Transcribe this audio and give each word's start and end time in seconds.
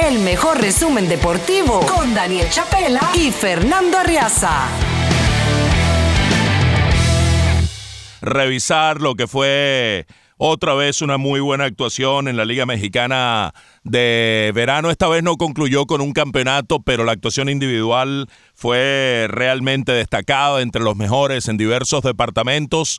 El 0.00 0.20
mejor 0.20 0.60
resumen 0.60 1.08
deportivo 1.08 1.80
con 1.80 2.14
Daniel 2.14 2.48
Chapela 2.48 3.00
y 3.14 3.30
Fernando 3.32 3.98
Arriaza. 3.98 4.68
Revisar 8.20 9.00
lo 9.00 9.16
que 9.16 9.26
fue 9.26 10.06
otra 10.36 10.74
vez 10.74 11.02
una 11.02 11.18
muy 11.18 11.40
buena 11.40 11.64
actuación 11.64 12.28
en 12.28 12.36
la 12.36 12.44
Liga 12.44 12.66
Mexicana 12.66 13.52
de 13.82 14.52
verano. 14.54 14.90
Esta 14.90 15.08
vez 15.08 15.22
no 15.22 15.36
concluyó 15.36 15.86
con 15.86 16.00
un 16.00 16.12
campeonato, 16.12 16.80
pero 16.80 17.04
la 17.04 17.12
actuación 17.12 17.48
individual 17.48 18.28
fue 18.54 19.26
realmente 19.28 19.92
destacada 19.92 20.62
entre 20.62 20.82
los 20.82 20.96
mejores 20.96 21.48
en 21.48 21.56
diversos 21.56 22.02
departamentos. 22.02 22.98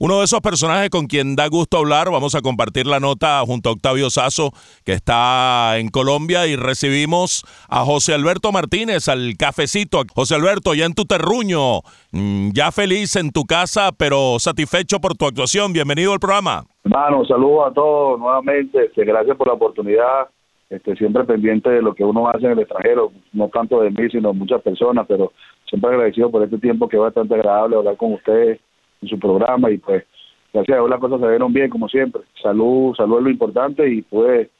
Uno 0.00 0.18
de 0.18 0.26
esos 0.26 0.40
personajes 0.40 0.90
con 0.90 1.06
quien 1.06 1.34
da 1.34 1.48
gusto 1.48 1.76
hablar, 1.76 2.08
vamos 2.08 2.36
a 2.36 2.40
compartir 2.40 2.86
la 2.86 3.00
nota 3.00 3.40
junto 3.44 3.68
a 3.68 3.72
Octavio 3.72 4.10
Sazo, 4.10 4.52
que 4.84 4.92
está 4.92 5.76
en 5.76 5.88
Colombia, 5.88 6.46
y 6.46 6.54
recibimos 6.54 7.44
a 7.68 7.84
José 7.84 8.14
Alberto 8.14 8.52
Martínez, 8.52 9.08
al 9.08 9.34
cafecito. 9.36 10.02
José 10.14 10.36
Alberto, 10.36 10.72
ya 10.74 10.84
en 10.84 10.94
tu 10.94 11.04
terruño, 11.04 11.80
mm, 12.12 12.50
ya 12.54 12.70
feliz 12.70 13.16
en 13.16 13.32
tu 13.32 13.42
casa, 13.42 13.90
pero 13.90 14.38
satisfecho 14.38 15.00
por 15.00 15.16
tu 15.16 15.26
actuación. 15.26 15.72
Bienvenido 15.72 16.12
al 16.12 16.20
programa. 16.20 16.62
Hermano, 16.84 17.24
saludos 17.24 17.72
a 17.72 17.74
todos 17.74 18.20
nuevamente. 18.20 18.84
Este, 18.84 19.04
gracias 19.04 19.36
por 19.36 19.48
la 19.48 19.54
oportunidad. 19.54 20.28
Este, 20.70 20.94
siempre 20.94 21.24
pendiente 21.24 21.70
de 21.70 21.82
lo 21.82 21.92
que 21.96 22.04
uno 22.04 22.28
hace 22.28 22.46
en 22.46 22.52
el 22.52 22.60
extranjero, 22.60 23.10
no 23.32 23.48
tanto 23.48 23.80
de 23.80 23.90
mí, 23.90 24.08
sino 24.12 24.28
de 24.28 24.38
muchas 24.38 24.62
personas, 24.62 25.06
pero 25.08 25.32
siempre 25.68 25.90
agradecido 25.90 26.30
por 26.30 26.44
este 26.44 26.58
tiempo 26.58 26.88
que 26.88 26.98
es 26.98 27.02
bastante 27.02 27.34
agradable 27.34 27.74
hablar 27.74 27.96
con 27.96 28.12
ustedes 28.12 28.60
en 29.02 29.08
su 29.08 29.18
programa 29.18 29.70
y 29.70 29.78
pues 29.78 30.04
gracias 30.52 30.74
a 30.74 30.80
Dios 30.80 30.90
las 30.90 31.00
cosas 31.00 31.20
se 31.20 31.28
vieron 31.28 31.52
bien 31.52 31.70
como 31.70 31.88
siempre. 31.88 32.22
Salud, 32.42 32.94
salud 32.96 33.18
es 33.18 33.24
lo 33.24 33.30
importante 33.30 33.88
y 33.88 34.02
puede, 34.02 34.50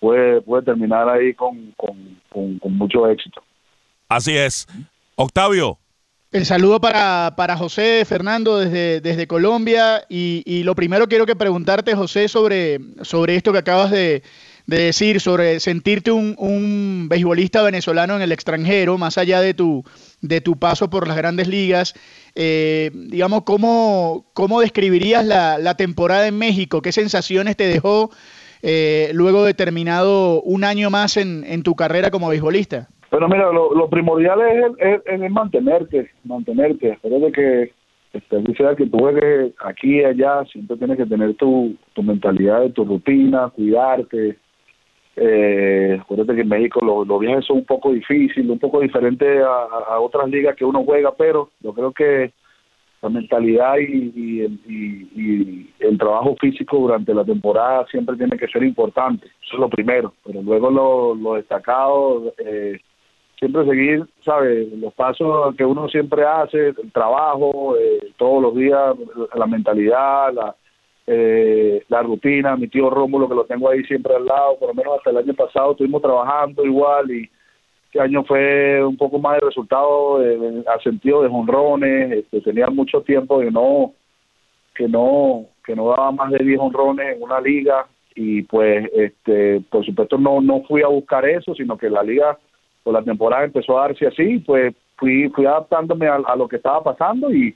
puede, 0.00 0.40
puede 0.42 0.64
terminar 0.64 1.08
ahí 1.08 1.34
con, 1.34 1.74
con, 1.76 1.96
con, 2.30 2.76
mucho 2.76 3.08
éxito. 3.08 3.42
Así 4.08 4.36
es. 4.36 4.66
Octavio, 5.16 5.78
el 6.32 6.44
saludo 6.44 6.80
para, 6.80 7.34
para, 7.36 7.56
José 7.56 8.04
Fernando 8.04 8.58
desde, 8.58 9.00
desde 9.00 9.26
Colombia 9.26 10.04
y, 10.08 10.42
y, 10.44 10.62
lo 10.64 10.74
primero 10.74 11.06
quiero 11.08 11.24
que 11.24 11.34
preguntarte, 11.34 11.94
José, 11.94 12.28
sobre, 12.28 12.78
sobre 13.02 13.36
esto 13.36 13.52
que 13.52 13.58
acabas 13.58 13.90
de, 13.90 14.22
de 14.66 14.78
decir, 14.78 15.20
sobre 15.20 15.60
sentirte 15.60 16.10
un, 16.10 16.34
un, 16.38 17.08
beisbolista 17.08 17.62
venezolano 17.62 18.16
en 18.16 18.22
el 18.22 18.32
extranjero, 18.32 18.98
más 18.98 19.16
allá 19.16 19.40
de 19.40 19.54
tu, 19.54 19.84
de 20.20 20.40
tu 20.40 20.58
paso 20.58 20.90
por 20.90 21.06
las 21.06 21.16
grandes 21.16 21.46
ligas. 21.46 21.94
Eh, 22.34 22.90
digamos, 22.92 23.42
¿cómo, 23.42 24.26
¿cómo 24.34 24.60
describirías 24.60 25.24
la, 25.24 25.58
la, 25.58 25.76
temporada 25.76 26.26
en 26.26 26.38
México? 26.38 26.82
¿Qué 26.82 26.92
sensaciones 26.92 27.56
te 27.56 27.68
dejó 27.68 28.10
eh, 28.62 29.10
luego 29.12 29.44
de 29.44 29.54
terminado 29.54 30.42
un 30.42 30.64
año 30.64 30.90
más 30.90 31.16
en, 31.16 31.44
en 31.44 31.62
tu 31.62 31.76
carrera 31.76 32.10
como 32.10 32.28
beisbolista? 32.28 32.88
Bueno, 33.10 33.28
mira, 33.28 33.52
lo, 33.52 33.72
lo 33.72 33.88
primordial 33.88 34.40
es, 34.78 35.00
es, 35.06 35.30
mantenerte, 35.30 36.10
mantenerte. 36.24 36.90
Espero 36.90 37.20
de 37.20 37.32
que 37.32 37.72
este, 38.12 38.54
sea 38.56 38.74
que 38.74 38.86
tú 38.86 38.98
juegues 38.98 39.52
aquí 39.64 40.00
y 40.00 40.04
allá, 40.04 40.44
siempre 40.50 40.76
tienes 40.76 40.96
que 40.96 41.06
tener 41.06 41.34
tu, 41.34 41.76
tu 41.92 42.02
mentalidad, 42.02 42.68
tu 42.70 42.84
rutina, 42.84 43.48
cuidarte. 43.50 44.36
Eh, 45.18 45.98
acuérdate 45.98 46.34
que 46.34 46.42
en 46.42 46.48
México 46.48 46.84
los, 46.84 47.06
los 47.06 47.18
viajes 47.18 47.46
son 47.46 47.58
un 47.58 47.64
poco 47.64 47.90
difíciles, 47.92 48.50
un 48.50 48.58
poco 48.58 48.80
diferentes 48.80 49.42
a, 49.42 49.98
otras 49.98 50.28
ligas 50.28 50.54
que 50.54 50.64
uno 50.64 50.84
juega, 50.84 51.14
pero 51.16 51.48
yo 51.60 51.72
creo 51.72 51.90
que 51.92 52.32
la 53.00 53.08
mentalidad 53.08 53.78
y, 53.78 54.12
y, 54.14 54.44
y, 55.16 55.70
el 55.80 55.96
trabajo 55.96 56.36
físico 56.38 56.78
durante 56.78 57.14
la 57.14 57.24
temporada 57.24 57.86
siempre 57.86 58.16
tiene 58.16 58.36
que 58.36 58.48
ser 58.48 58.62
importante, 58.62 59.26
eso 59.26 59.54
es 59.54 59.58
lo 59.58 59.70
primero, 59.70 60.12
pero 60.24 60.42
luego 60.42 60.70
lo, 60.70 61.14
lo 61.14 61.34
destacado, 61.34 62.34
eh, 62.38 62.78
siempre 63.38 63.64
seguir, 63.64 64.04
¿sabes? 64.22 64.70
Los 64.72 64.92
pasos 64.92 65.54
que 65.56 65.64
uno 65.64 65.88
siempre 65.88 66.24
hace, 66.26 66.68
el 66.68 66.92
trabajo, 66.92 67.74
eh, 67.78 68.12
todos 68.18 68.42
los 68.42 68.54
días, 68.54 68.94
la 69.34 69.46
mentalidad, 69.46 70.32
la, 70.34 70.54
eh, 71.06 71.84
la 71.88 72.02
rutina, 72.02 72.56
mi 72.56 72.68
tío 72.68 72.90
Rómulo 72.90 73.28
que 73.28 73.34
lo 73.34 73.44
tengo 73.44 73.70
ahí 73.70 73.84
siempre 73.84 74.14
al 74.14 74.26
lado, 74.26 74.58
por 74.58 74.68
lo 74.68 74.74
menos 74.74 74.98
hasta 74.98 75.10
el 75.10 75.18
año 75.18 75.34
pasado 75.34 75.72
estuvimos 75.72 76.02
trabajando 76.02 76.64
igual 76.64 77.10
y 77.10 77.30
este 77.86 78.00
año 78.00 78.24
fue 78.24 78.84
un 78.84 78.96
poco 78.96 79.18
más 79.18 79.34
de 79.34 79.46
resultado 79.46 80.22
eh, 80.22 80.64
a 80.66 80.80
sentido 80.82 81.22
de 81.22 81.28
honrones, 81.28 82.12
este, 82.12 82.40
tenía 82.40 82.66
mucho 82.68 83.02
tiempo 83.02 83.38
que 83.40 83.50
no 83.50 83.92
que 84.74 84.88
no 84.88 85.46
que 85.64 85.74
no 85.74 85.88
daba 85.88 86.12
más 86.12 86.30
de 86.32 86.44
10 86.44 86.60
honrones 86.60 87.16
en 87.16 87.22
una 87.22 87.40
liga 87.40 87.86
y 88.14 88.42
pues 88.42 88.90
este 88.94 89.62
por 89.70 89.84
supuesto 89.84 90.18
no 90.18 90.40
no 90.40 90.62
fui 90.62 90.82
a 90.82 90.88
buscar 90.88 91.24
eso, 91.24 91.54
sino 91.54 91.78
que 91.78 91.88
la 91.88 92.02
liga 92.02 92.38
pues 92.86 92.94
la 92.94 93.02
temporada 93.02 93.44
empezó 93.44 93.76
a 93.78 93.88
darse 93.88 94.06
así, 94.06 94.38
pues 94.38 94.72
fui, 94.96 95.28
fui 95.30 95.44
adaptándome 95.44 96.06
a, 96.06 96.36
lo 96.36 96.46
que 96.46 96.54
estaba 96.54 96.84
pasando 96.84 97.32
y, 97.32 97.52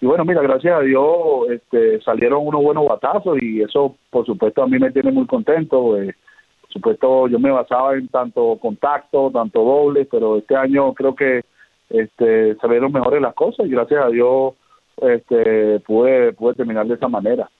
y 0.00 0.06
bueno, 0.06 0.24
mira, 0.24 0.40
gracias 0.42 0.74
a 0.74 0.80
Dios 0.80 1.04
este, 1.50 2.00
salieron 2.02 2.46
unos 2.46 2.62
buenos 2.62 2.88
batazos 2.88 3.38
y 3.40 3.60
eso 3.60 3.96
por 4.10 4.24
supuesto 4.24 4.62
a 4.62 4.66
mí 4.66 4.78
me 4.78 4.90
tiene 4.90 5.12
muy 5.12 5.26
contento. 5.26 6.00
Eh, 6.00 6.14
por 6.62 6.72
supuesto 6.72 7.28
yo 7.28 7.38
me 7.38 7.50
basaba 7.50 7.94
en 7.94 8.08
tanto 8.08 8.58
contacto, 8.60 9.30
tanto 9.30 9.62
doble, 9.62 10.06
pero 10.06 10.38
este 10.38 10.56
año 10.56 10.94
creo 10.94 11.14
que 11.14 11.42
este, 11.90 12.56
salieron 12.56 12.92
mejores 12.92 13.20
las 13.20 13.34
cosas 13.34 13.66
y 13.66 13.70
gracias 13.70 14.02
a 14.02 14.08
Dios 14.08 14.54
este, 15.02 15.80
pude, 15.80 16.32
pude 16.32 16.54
terminar 16.54 16.86
de 16.86 16.94
esa 16.94 17.08
manera. 17.08 17.50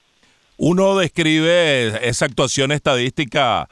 Uno 0.57 0.97
describe 0.97 2.09
esa 2.09 2.27
actuación 2.27 2.73
estadística 2.73 3.69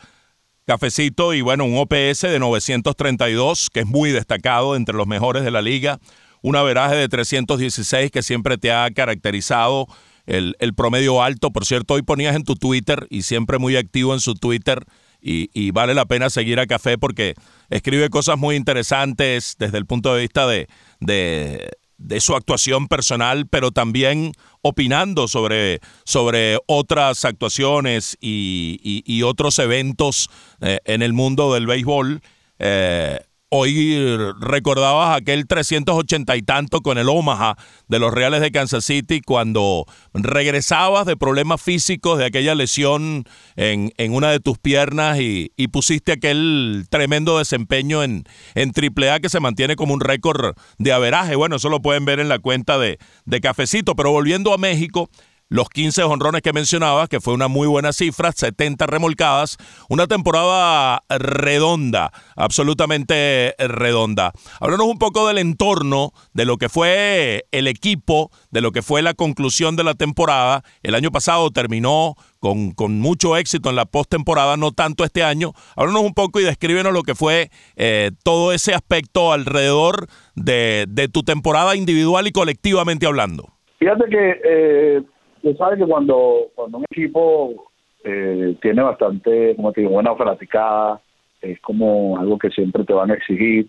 Cafecito 0.66 1.32
y 1.32 1.40
bueno, 1.40 1.64
un 1.64 1.78
OPS 1.78 2.22
de 2.22 2.38
932 2.38 3.70
que 3.72 3.80
es 3.80 3.86
muy 3.86 4.10
destacado 4.10 4.76
entre 4.76 4.94
los 4.94 5.06
mejores 5.06 5.42
de 5.42 5.50
la 5.50 5.62
liga, 5.62 5.98
un 6.42 6.56
averaje 6.56 6.96
de 6.96 7.08
316 7.08 8.10
que 8.10 8.22
siempre 8.22 8.58
te 8.58 8.72
ha 8.72 8.90
caracterizado, 8.90 9.86
el, 10.26 10.54
promedio 10.76 11.22
alto, 11.22 11.50
por 11.50 11.64
cierto, 11.64 11.94
hoy 11.94 12.02
ponías 12.02 12.36
en 12.36 12.44
tu 12.44 12.54
Twitter 12.54 13.06
y 13.08 13.22
siempre 13.22 13.58
muy 13.58 13.76
activo 13.76 14.12
en 14.12 14.20
su 14.20 14.34
Twitter 14.34 14.84
y, 15.20 15.70
vale 15.72 15.94
la 15.94 16.04
pena 16.04 16.30
seguir 16.30 16.60
a 16.60 16.66
Café 16.66 16.98
porque 16.98 17.34
escribe 17.70 18.10
cosas 18.10 18.38
muy 18.38 18.54
interesantes 18.54 19.56
desde 19.58 19.78
el 19.78 19.86
punto 19.86 20.14
de 20.14 20.20
vista 20.20 20.46
de, 20.46 20.68
de 21.00 21.70
de 21.98 22.20
su 22.20 22.34
actuación 22.34 22.86
personal, 22.86 23.46
pero 23.48 23.72
también 23.72 24.32
opinando 24.62 25.26
sobre, 25.28 25.80
sobre 26.04 26.58
otras 26.66 27.24
actuaciones 27.24 28.16
y, 28.20 29.02
y, 29.04 29.22
otros 29.24 29.58
eventos 29.58 30.30
eh, 30.60 30.78
en 30.84 31.02
el 31.02 31.12
mundo 31.12 31.52
del 31.52 31.66
béisbol. 31.66 32.22
Eh, 32.60 33.18
Hoy 33.50 33.96
recordabas 34.40 35.16
aquel 35.16 35.46
380 35.46 36.36
y 36.36 36.42
tanto 36.42 36.82
con 36.82 36.98
el 36.98 37.08
Omaha 37.08 37.56
de 37.88 37.98
los 37.98 38.12
Reales 38.12 38.42
de 38.42 38.50
Kansas 38.50 38.84
City 38.84 39.22
cuando 39.22 39.86
regresabas 40.12 41.06
de 41.06 41.16
problemas 41.16 41.62
físicos, 41.62 42.18
de 42.18 42.26
aquella 42.26 42.54
lesión 42.54 43.24
en, 43.56 43.90
en 43.96 44.12
una 44.12 44.30
de 44.30 44.40
tus 44.40 44.58
piernas 44.58 45.18
y, 45.18 45.50
y, 45.56 45.68
pusiste 45.68 46.12
aquel 46.12 46.84
tremendo 46.90 47.38
desempeño 47.38 48.02
en, 48.02 48.24
en 48.54 48.72
AAA 48.76 49.20
que 49.20 49.30
se 49.30 49.40
mantiene 49.40 49.76
como 49.76 49.94
un 49.94 50.00
récord 50.00 50.54
de 50.76 50.92
averaje. 50.92 51.34
Bueno, 51.34 51.56
eso 51.56 51.70
lo 51.70 51.80
pueden 51.80 52.04
ver 52.04 52.20
en 52.20 52.28
la 52.28 52.40
cuenta 52.40 52.78
de, 52.78 52.98
de 53.24 53.40
Cafecito. 53.40 53.96
Pero 53.96 54.10
volviendo 54.10 54.52
a 54.52 54.58
México, 54.58 55.08
los 55.48 55.68
15 55.70 56.02
honrones 56.02 56.42
que 56.42 56.52
mencionabas, 56.52 57.08
que 57.08 57.20
fue 57.20 57.34
una 57.34 57.48
muy 57.48 57.66
buena 57.66 57.92
cifra, 57.92 58.32
70 58.32 58.86
remolcadas, 58.86 59.56
una 59.88 60.06
temporada 60.06 61.02
redonda, 61.08 62.10
absolutamente 62.36 63.54
redonda. 63.58 64.32
Háblanos 64.60 64.86
un 64.86 64.98
poco 64.98 65.26
del 65.26 65.38
entorno, 65.38 66.12
de 66.34 66.44
lo 66.44 66.58
que 66.58 66.68
fue 66.68 67.46
el 67.50 67.66
equipo, 67.66 68.30
de 68.50 68.60
lo 68.60 68.72
que 68.72 68.82
fue 68.82 69.02
la 69.02 69.14
conclusión 69.14 69.76
de 69.76 69.84
la 69.84 69.94
temporada. 69.94 70.62
El 70.82 70.94
año 70.94 71.10
pasado 71.10 71.50
terminó 71.50 72.14
con, 72.40 72.72
con 72.72 73.00
mucho 73.00 73.36
éxito 73.36 73.70
en 73.70 73.76
la 73.76 73.86
postemporada, 73.86 74.56
no 74.56 74.72
tanto 74.72 75.04
este 75.04 75.22
año. 75.22 75.52
Háblanos 75.76 76.02
un 76.02 76.14
poco 76.14 76.40
y 76.40 76.44
descríbenos 76.44 76.92
lo 76.92 77.02
que 77.02 77.14
fue 77.14 77.50
eh, 77.76 78.10
todo 78.22 78.52
ese 78.52 78.74
aspecto 78.74 79.32
alrededor 79.32 80.06
de, 80.34 80.84
de, 80.88 81.08
tu 81.08 81.22
temporada 81.22 81.74
individual 81.74 82.26
y 82.26 82.32
colectivamente 82.32 83.06
hablando. 83.06 83.48
Fíjate 83.78 84.04
que... 84.10 84.40
Eh 84.44 85.02
Tú 85.42 85.54
sabes 85.54 85.78
que 85.78 85.86
cuando, 85.86 86.48
cuando 86.54 86.78
un 86.78 86.84
equipo 86.90 87.70
eh, 88.04 88.56
tiene 88.60 88.82
bastante, 88.82 89.54
como 89.56 89.72
te 89.72 89.80
digo, 89.80 89.92
buena 89.92 90.14
fanaticada, 90.14 91.00
es 91.40 91.60
como 91.60 92.18
algo 92.18 92.38
que 92.38 92.50
siempre 92.50 92.84
te 92.84 92.92
van 92.92 93.10
a 93.10 93.14
exigir. 93.14 93.68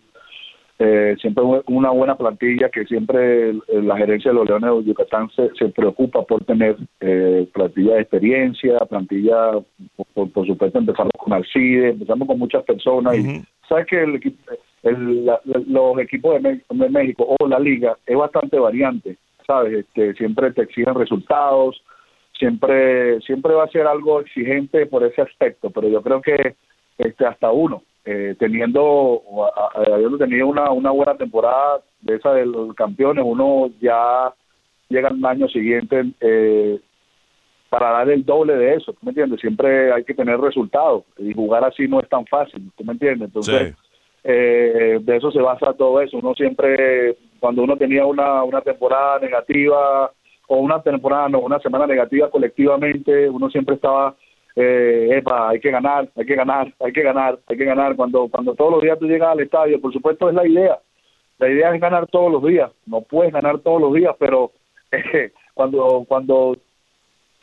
Eh, 0.81 1.17
siempre 1.19 1.43
una 1.67 1.89
buena 1.89 2.15
plantilla 2.15 2.69
que 2.69 2.85
siempre 2.85 3.53
la 3.67 3.97
gerencia 3.97 4.31
de 4.31 4.35
los 4.35 4.47
Leones 4.47 4.85
de 4.85 4.89
Yucatán 4.89 5.29
se, 5.35 5.49
se 5.55 5.67
preocupa 5.67 6.21
por 6.21 6.45
tener 6.45 6.77
eh, 7.01 7.49
plantilla 7.53 7.95
de 7.95 8.01
experiencia, 8.01 8.79
plantilla, 8.85 9.59
por, 10.13 10.47
supuesto, 10.47 10.79
empezamos 10.79 11.11
con 11.17 11.33
Alcide, 11.33 11.89
empezamos 11.89 12.29
con 12.29 12.39
muchas 12.39 12.63
personas 12.63 13.17
y 13.17 13.41
sabes 13.67 13.87
que 13.87 14.01
el, 14.01 14.21
el, 14.83 15.25
los 15.67 15.99
equipos 15.99 16.41
de, 16.41 16.61
de 16.69 16.89
México 16.89 17.35
o 17.37 17.45
la 17.45 17.59
liga 17.59 17.97
es 18.05 18.15
bastante 18.15 18.57
variante 18.57 19.17
¿sabes? 19.49 19.73
Este, 19.79 20.13
siempre 20.13 20.51
te 20.51 20.61
exigen 20.61 20.93
resultados, 20.93 21.81
siempre, 22.37 23.19
siempre 23.21 23.55
va 23.55 23.63
a 23.63 23.69
ser 23.69 23.87
algo 23.87 24.21
exigente 24.21 24.85
por 24.85 25.03
ese 25.03 25.23
aspecto, 25.23 25.71
pero 25.71 25.89
yo 25.89 26.03
creo 26.03 26.21
que 26.21 26.55
este 26.99 27.25
hasta 27.25 27.49
uno, 27.49 27.81
eh, 28.05 28.35
teniendo, 28.37 29.23
habiendo 29.73 30.19
tenido 30.19 30.45
una, 30.45 30.69
una 30.69 30.91
buena 30.91 31.15
temporada 31.15 31.81
de 32.01 32.17
esa 32.17 32.31
de 32.33 32.45
los 32.45 32.75
campeones, 32.75 33.23
uno 33.25 33.71
ya 33.81 34.31
llega 34.87 35.09
al 35.09 35.25
año 35.25 35.47
siguiente 35.47 36.03
eh, 36.21 36.79
para 37.71 37.89
dar 37.89 38.09
el 38.11 38.23
doble 38.23 38.55
de 38.55 38.75
eso, 38.75 38.93
¿tú 38.93 38.99
me 39.01 39.09
entiendes? 39.09 39.39
Siempre 39.39 39.91
hay 39.91 40.03
que 40.03 40.13
tener 40.13 40.39
resultados 40.39 41.05
y 41.17 41.33
jugar 41.33 41.63
así 41.63 41.87
no 41.87 41.99
es 41.99 42.07
tan 42.07 42.27
fácil, 42.27 42.71
¿tú 42.77 42.83
me 42.83 42.93
entiendes? 42.93 43.29
Entonces, 43.29 43.73
eh, 44.23 44.99
de 45.01 45.17
eso 45.17 45.31
se 45.31 45.39
basa 45.39 45.73
todo 45.73 46.01
eso. 46.01 46.17
Uno 46.17 46.35
siempre, 46.35 47.15
cuando 47.39 47.63
uno 47.63 47.77
tenía 47.77 48.05
una, 48.05 48.43
una 48.43 48.61
temporada 48.61 49.19
negativa 49.19 50.11
o 50.47 50.57
una 50.57 50.81
temporada, 50.81 51.29
no, 51.29 51.39
una 51.39 51.59
semana 51.59 51.85
negativa 51.85 52.29
colectivamente, 52.29 53.29
uno 53.29 53.49
siempre 53.49 53.75
estaba, 53.75 54.15
eh, 54.55 55.09
epa, 55.11 55.49
hay 55.49 55.59
que 55.59 55.71
ganar, 55.71 56.09
hay 56.15 56.25
que 56.25 56.35
ganar, 56.35 56.73
hay 56.79 56.91
que 56.91 57.03
ganar, 57.03 57.39
hay 57.47 57.57
que 57.57 57.65
ganar. 57.65 57.95
Cuando, 57.95 58.27
cuando 58.29 58.55
todos 58.55 58.71
los 58.71 58.81
días 58.81 58.97
tú 58.99 59.07
llegas 59.07 59.29
al 59.29 59.41
estadio, 59.41 59.79
por 59.79 59.93
supuesto 59.93 60.27
es 60.27 60.35
la 60.35 60.47
idea. 60.47 60.79
La 61.37 61.49
idea 61.49 61.73
es 61.73 61.79
ganar 61.79 62.07
todos 62.07 62.31
los 62.31 62.43
días. 62.43 62.71
No 62.85 63.01
puedes 63.01 63.31
ganar 63.31 63.59
todos 63.59 63.79
los 63.79 63.93
días, 63.93 64.15
pero 64.19 64.51
eh, 64.91 65.31
cuando, 65.53 66.05
cuando 66.07 66.57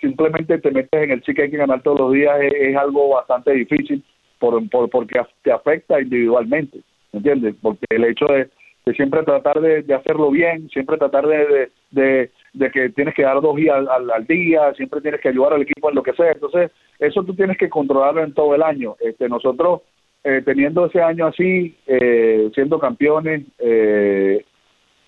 simplemente 0.00 0.58
te 0.58 0.70
metes 0.70 1.02
en 1.02 1.10
el 1.10 1.22
sí 1.24 1.32
hay 1.40 1.50
que 1.50 1.56
ganar 1.56 1.82
todos 1.82 1.98
los 1.98 2.12
días 2.12 2.36
es, 2.40 2.76
algo 2.76 3.10
bastante 3.10 3.52
difícil 3.52 4.04
por, 4.38 4.68
por, 4.68 4.90
porque 4.90 5.20
te 5.42 5.52
afecta 5.52 6.00
individualmente, 6.00 6.80
¿me 7.12 7.18
entiendes? 7.18 7.54
Porque 7.62 7.86
el 7.88 8.04
hecho 8.04 8.26
de, 8.26 8.50
siempre 8.94 9.22
tratar 9.24 9.60
de, 9.60 9.94
hacerlo 9.94 10.30
bien, 10.30 10.68
siempre 10.70 10.96
tratar 10.96 11.26
de, 11.26 11.70
de, 11.90 12.30
de, 12.52 12.70
que 12.70 12.90
tienes 12.90 13.14
que 13.14 13.22
dar 13.22 13.40
dos 13.40 13.56
días 13.56 13.76
al, 13.76 14.10
al, 14.10 14.26
día, 14.26 14.72
siempre 14.74 15.00
tienes 15.00 15.20
que 15.20 15.28
ayudar 15.28 15.54
al 15.54 15.62
equipo 15.62 15.88
en 15.88 15.96
lo 15.96 16.02
que 16.02 16.12
sea, 16.12 16.32
entonces 16.32 16.70
eso 16.98 17.24
tú 17.24 17.34
tienes 17.34 17.58
que 17.58 17.68
controlarlo 17.68 18.22
en 18.22 18.32
todo 18.32 18.54
el 18.54 18.62
año. 18.62 18.96
Este, 19.00 19.28
nosotros 19.28 19.82
eh, 20.22 20.42
teniendo 20.44 20.86
ese 20.86 21.00
año 21.00 21.26
así, 21.26 21.76
eh, 21.86 22.50
siendo 22.54 22.78
campeones, 22.78 23.44
eh, 23.58 24.44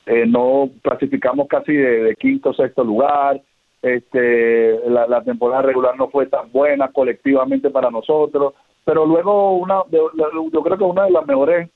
eh, 0.06 0.26
no 0.26 0.70
clasificamos 0.82 1.48
casi 1.48 1.72
de, 1.72 2.04
de 2.04 2.14
quinto 2.14 2.50
o 2.50 2.54
sexto 2.54 2.84
lugar, 2.84 3.40
este 3.82 4.78
la, 4.88 5.22
temporada 5.22 5.62
regular 5.62 5.96
no 5.96 6.08
fue 6.08 6.26
tan 6.26 6.50
buena 6.52 6.92
colectivamente 6.92 7.70
para 7.70 7.90
nosotros. 7.90 8.54
Pero 8.84 9.06
luego 9.06 9.56
una 9.58 9.82
yo 9.90 10.62
creo 10.62 10.78
que 10.78 10.84
una 10.84 11.04
de 11.04 11.10
las 11.10 11.26
mejores 11.26 11.68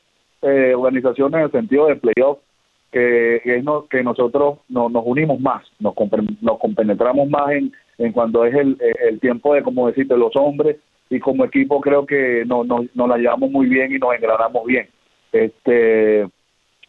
eh, 0.42 0.74
organizaciones 0.74 1.38
en 1.38 1.44
el 1.44 1.52
sentido 1.52 1.86
de 1.86 1.96
playoff 1.96 2.38
que 2.90 3.36
es 3.36 3.64
que 3.88 4.02
nosotros 4.02 4.58
nos 4.68 4.90
unimos 5.06 5.40
más 5.40 5.64
nos 5.80 5.94
nos 6.40 6.58
compenetramos 6.58 7.28
más 7.28 7.52
en 7.52 7.72
en 7.98 8.12
cuando 8.12 8.44
es 8.44 8.54
el, 8.54 8.76
el 9.08 9.18
tiempo 9.20 9.54
de 9.54 9.62
como 9.62 9.86
decirte 9.86 10.16
los 10.16 10.34
hombres 10.36 10.76
y 11.08 11.18
como 11.18 11.44
equipo 11.44 11.80
creo 11.80 12.04
que 12.04 12.44
nos 12.46 12.66
no, 12.66 12.84
nos 12.94 13.08
la 13.08 13.16
llevamos 13.16 13.50
muy 13.50 13.66
bien 13.66 13.92
y 13.94 13.98
nos 13.98 14.14
engranamos 14.14 14.66
bien 14.66 14.88
este 15.32 16.26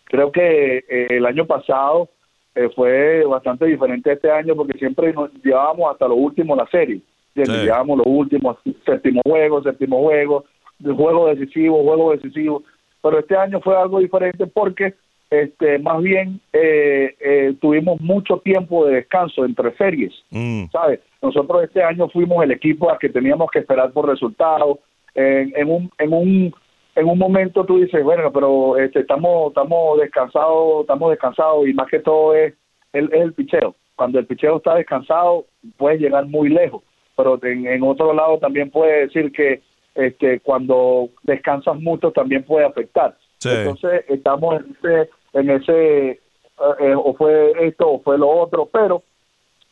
creo 0.05 0.31
que 0.31 0.77
eh, 0.89 1.07
el 1.09 1.25
año 1.25 1.45
pasado 1.45 2.09
eh, 2.55 2.69
fue 2.75 3.25
bastante 3.25 3.65
diferente 3.65 4.11
este 4.11 4.29
año 4.29 4.55
porque 4.55 4.77
siempre 4.77 5.11
nos 5.11 5.31
llevábamos 5.43 5.91
hasta 5.91 6.07
lo 6.07 6.15
último 6.15 6.55
la 6.55 6.67
serie. 6.67 7.01
Llevábamos 7.33 7.97
lo 7.97 8.03
último, 8.03 8.55
séptimo 8.85 9.21
juego, 9.25 9.63
séptimo 9.63 10.03
juego, 10.03 10.45
juego 10.83 11.27
decisivo, 11.29 11.83
juego 11.83 12.11
decisivo. 12.11 12.61
Pero 13.03 13.19
este 13.19 13.37
año 13.37 13.61
fue 13.61 13.77
algo 13.77 13.99
diferente 13.99 14.47
porque 14.47 14.95
este 15.29 15.77
más 15.79 16.01
bien 16.01 16.39
eh, 16.51 17.15
eh, 17.19 17.53
tuvimos 17.61 18.01
mucho 18.01 18.37
tiempo 18.37 18.85
de 18.85 18.95
descanso 18.95 19.45
entre 19.45 19.75
series, 19.77 20.13
mm. 20.31 20.65
¿sabes? 20.71 20.99
Nosotros 21.21 21.63
este 21.63 21.83
año 21.83 22.09
fuimos 22.09 22.43
el 22.43 22.51
equipo 22.51 22.89
a 22.89 22.97
que 22.97 23.09
teníamos 23.09 23.51
que 23.51 23.59
esperar 23.59 23.91
por 23.91 24.07
resultados. 24.09 24.79
En, 25.15 25.53
en 25.55 25.69
un 25.69 25.91
en 25.99 26.13
un 26.13 26.55
en 26.95 27.09
un 27.09 27.17
momento 27.17 27.65
tú 27.65 27.77
dices, 27.77 28.03
bueno, 28.03 28.31
pero 28.31 28.77
este, 28.77 29.01
estamos 29.01 29.49
estamos 29.49 29.99
descansados, 29.99 30.81
estamos 30.81 31.11
descansados 31.11 31.67
y 31.67 31.73
más 31.73 31.87
que 31.87 31.99
todo 31.99 32.35
es 32.35 32.53
el, 32.93 33.05
es 33.13 33.21
el 33.21 33.33
picheo. 33.33 33.75
Cuando 33.95 34.19
el 34.19 34.25
picheo 34.25 34.57
está 34.57 34.75
descansado, 34.75 35.45
puedes 35.77 35.99
llegar 35.99 36.25
muy 36.25 36.49
lejos, 36.49 36.83
pero 37.15 37.39
en, 37.43 37.83
otro 37.83 38.13
lado 38.13 38.37
también 38.39 38.69
puede 38.69 39.07
decir 39.07 39.31
que 39.31 39.61
este, 39.95 40.39
cuando 40.39 41.09
descansas 41.23 41.79
mucho 41.79 42.11
también 42.11 42.43
puede 42.43 42.65
afectar. 42.65 43.15
Entonces 43.43 44.05
estamos 44.07 44.61
en 44.61 44.75
ese, 44.79 45.09
en 45.33 45.49
ese 45.49 46.09
eh, 46.79 46.95
o 46.95 47.13
fue 47.15 47.51
esto 47.67 47.89
o 47.89 47.99
fue 48.01 48.17
lo 48.17 48.29
otro, 48.29 48.69
pero 48.71 49.03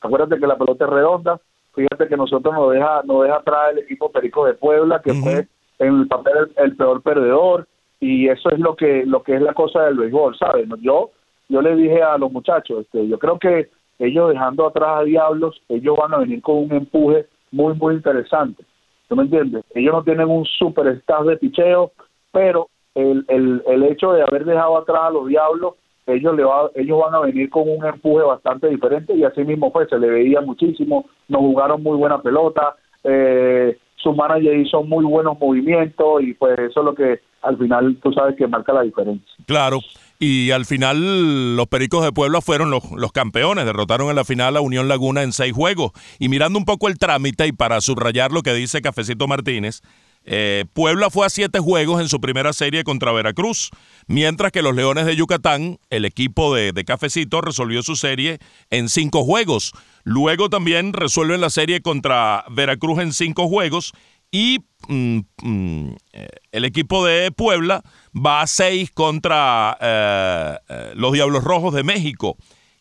acuérdate 0.02 0.40
que 0.40 0.48
la 0.48 0.58
pelota 0.58 0.86
es 0.86 0.92
redonda, 0.92 1.40
fíjate 1.74 2.08
que 2.08 2.18
nosotros 2.18 2.54
nos 2.54 2.74
deja, 2.74 3.02
nos 3.04 3.24
deja 3.24 3.36
atrás 3.38 3.72
el 3.72 3.80
equipo 3.80 4.12
Perico 4.12 4.46
de 4.46 4.56
Puebla, 4.56 5.02
que 5.02 5.14
fue 5.14 5.48
en 5.80 6.02
el 6.02 6.08
papel 6.08 6.52
el, 6.58 6.76
peor 6.76 7.02
perdedor 7.02 7.68
y 8.00 8.28
eso 8.28 8.50
es 8.50 8.60
lo 8.60 8.76
que 8.76 9.06
lo 9.06 9.24
que 9.24 9.36
es 9.36 9.42
la 9.42 9.54
cosa 9.54 9.84
del 9.84 9.98
béisbol, 9.98 10.38
¿sabes? 10.38 10.68
Yo 10.82 11.12
yo 11.50 11.62
le 11.62 11.76
dije 11.76 12.02
a 12.02 12.18
los 12.18 12.32
muchachos, 12.32 12.82
este, 12.82 13.08
yo 13.08 13.20
creo 13.20 13.38
que 13.38 13.70
ellos 14.00 14.30
dejando 14.30 14.68
atrás 14.68 15.02
a 15.02 15.04
Diablos, 15.04 15.62
ellos 15.70 15.96
van 15.98 16.14
a 16.14 16.18
venir 16.18 16.42
con 16.42 16.58
un 16.58 16.72
empuje 16.74 17.28
muy 17.52 17.74
muy 17.76 17.96
interesante. 17.96 18.64
¿Tú 19.12 19.18
me 19.18 19.24
entiendes? 19.24 19.66
Ellos 19.76 19.94
no 19.94 20.04
tienen 20.06 20.30
un 20.30 20.46
super 20.46 20.88
staff 20.88 21.26
de 21.26 21.36
picheo, 21.36 21.92
pero 22.32 22.70
el, 22.96 23.26
el, 23.28 23.62
el 23.68 23.84
hecho 23.84 24.14
de 24.14 24.22
haber 24.22 24.46
dejado 24.46 24.78
atrás 24.78 25.02
a 25.02 25.10
los 25.10 25.28
Diablos, 25.28 25.74
ellos 26.08 26.34
le 26.34 26.46
va, 26.46 26.72
ellos 26.76 26.98
van 26.98 27.16
a 27.16 27.20
venir 27.20 27.50
con 27.50 27.64
un 27.68 27.86
empuje 27.86 28.24
bastante 28.24 28.70
diferente 28.70 29.14
y 29.14 29.26
así 29.26 29.44
mismo 29.44 29.70
fue, 29.70 29.86
se 29.88 30.00
le 30.00 30.08
veía 30.08 30.40
muchísimo, 30.40 31.08
nos 31.28 31.42
jugaron 31.42 31.84
muy 31.84 31.98
buena 31.98 32.22
pelota, 32.22 32.78
eh, 33.04 33.78
su 33.98 34.14
manager 34.14 34.58
hizo 34.58 34.82
muy 34.82 35.04
buenos 35.04 35.38
movimientos 35.38 36.22
y 36.22 36.34
pues 36.34 36.58
eso 36.58 36.80
es 36.80 36.86
lo 36.86 36.96
que 36.96 37.20
al 37.42 37.58
final 37.58 38.00
tú 38.02 38.12
sabes 38.14 38.36
que 38.38 38.48
marca 38.48 38.74
la 38.74 38.82
diferencia. 38.84 39.28
Claro. 39.46 39.80
Y 40.20 40.52
al 40.52 40.66
final 40.66 41.56
los 41.56 41.68
Pericos 41.68 42.04
de 42.04 42.12
Puebla 42.12 42.42
fueron 42.42 42.70
los, 42.70 42.92
los, 42.92 43.12
campeones, 43.12 43.66
derrotaron 43.66 44.10
en 44.10 44.16
la 44.16 44.24
final 44.24 44.56
a 44.56 44.62
Unión 44.62 44.88
Laguna 44.88 45.24
en 45.24 45.34
seis 45.34 45.54
juegos. 45.54 45.92
Y 46.20 46.30
mirando 46.30 46.60
un 46.60 46.66
poco 46.66 46.88
el 46.88 47.00
trámite 47.00 47.48
y 47.48 47.52
para 47.52 47.82
subrayar 47.82 48.32
lo 48.32 48.44
que 48.44 48.54
dice 48.54 48.82
Cafecito 48.82 49.28
Martínez, 49.28 49.82
eh, 50.24 50.66
Puebla 50.74 51.10
fue 51.10 51.26
a 51.26 51.30
siete 51.30 51.60
juegos 51.60 52.00
en 52.00 52.08
su 52.08 52.22
primera 52.22 52.54
serie 52.54 52.84
contra 52.84 53.12
Veracruz, 53.12 53.72
mientras 54.08 54.52
que 54.52 54.62
los 54.62 54.76
Leones 54.76 55.06
de 55.06 55.16
Yucatán, 55.16 55.80
el 55.90 56.06
equipo 56.06 56.54
de, 56.54 56.72
Cafecito, 56.86 57.42
resolvió 57.42 57.82
su 57.82 57.96
serie 57.96 58.38
en 58.70 58.88
cinco 58.90 59.24
juegos. 59.24 59.74
Luego 60.04 60.50
también 60.50 60.94
resuelven 60.94 61.42
la 61.42 61.50
serie 61.50 61.82
contra 61.82 62.46
Veracruz 62.52 63.00
en 63.00 63.14
cinco 63.14 63.48
juegos 63.48 63.94
y 64.32 64.60
mm, 64.88 65.20
mm, 65.44 65.90
eh, 66.14 66.28
el 66.52 66.66
equipo 66.66 67.06
de 67.06 67.32
Puebla 67.32 67.82
va 68.16 68.42
a 68.42 68.48
seis 68.48 68.90
contra 68.92 69.78
eh, 69.80 70.58
los 70.96 71.12
Diablos 71.12 71.44
Rojos 71.44 71.74
de 71.74 71.84
México. 71.84 72.38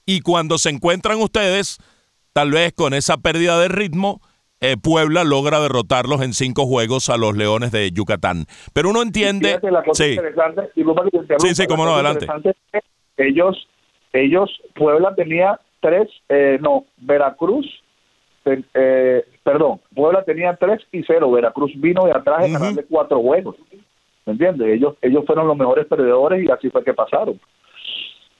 Y 0.06 0.20
cuando 0.20 0.58
se 0.58 0.70
encuentran 0.70 1.20
ustedes, 1.20 1.78
tal 2.32 2.52
vez 2.52 2.72
con 2.72 2.94
esa 2.94 3.18
pérdida 3.18 3.58
de 3.60 3.68
ritmo, 3.68 4.20
eh, 4.60 4.76
Puebla 4.76 5.24
logra 5.24 5.58
derrotarlos 5.58 6.20
en 6.20 6.34
cinco 6.34 6.66
juegos 6.66 7.08
a 7.08 7.16
los 7.16 7.36
Leones 7.36 7.72
de 7.72 7.90
Yucatán. 7.92 8.44
Pero 8.74 8.90
uno 8.90 9.02
entiende... 9.02 9.58
sí. 9.94 10.18
sí, 11.38 11.54
sí, 11.54 11.66
cómo 11.66 11.86
no, 11.86 11.94
adelante. 11.94 12.26
Ellos, 13.16 13.68
ellos, 14.12 14.50
Puebla 14.74 15.14
tenía 15.14 15.58
tres, 15.80 16.08
eh, 16.28 16.58
no, 16.60 16.84
Veracruz, 16.98 17.66
eh, 18.44 19.24
perdón, 19.42 19.80
Puebla 19.94 20.24
tenía 20.24 20.56
tres 20.56 20.80
y 20.92 21.02
cero, 21.06 21.30
Veracruz 21.30 21.72
vino 21.76 22.04
de 22.04 22.12
atrás 22.12 22.44
en 22.44 22.56
uh 22.56 22.82
cuatro 22.88 23.20
juegos. 23.20 23.56
¿Me 24.26 24.32
entiendes? 24.32 24.68
Ellos, 24.68 24.96
ellos 25.02 25.24
fueron 25.26 25.48
los 25.48 25.56
mejores 25.56 25.86
perdedores 25.86 26.44
y 26.44 26.50
así 26.50 26.70
fue 26.70 26.84
que 26.84 26.94
pasaron. 26.94 27.40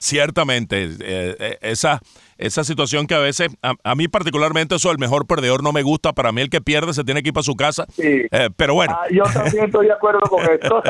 Ciertamente, 0.01 0.85
eh, 0.85 1.35
eh, 1.39 1.57
esa, 1.61 1.99
esa 2.39 2.63
situación 2.63 3.05
que 3.05 3.13
a 3.13 3.19
veces, 3.19 3.49
a, 3.61 3.95
mí 3.95 4.07
particularmente 4.07 4.73
eso, 4.73 4.89
el 4.89 4.97
mejor 4.97 5.27
perdedor 5.27 5.61
no 5.61 5.71
me 5.73 5.83
gusta, 5.83 6.11
para 6.11 6.31
mí 6.31 6.41
el 6.41 6.49
que 6.49 6.59
pierde 6.59 6.95
se 6.95 7.03
tiene 7.03 7.21
que 7.21 7.29
ir 7.29 7.33
para 7.33 7.43
su 7.43 7.55
casa, 7.55 7.85
eh, 7.99 8.27
pero 8.55 8.73
bueno. 8.73 8.97
Ah, 8.97 9.05
yo 9.11 9.21
también 9.31 9.65
estoy 9.65 9.85
de 9.85 9.93
acuerdo 9.93 10.21
con 10.21 10.43
esto. 10.43 10.81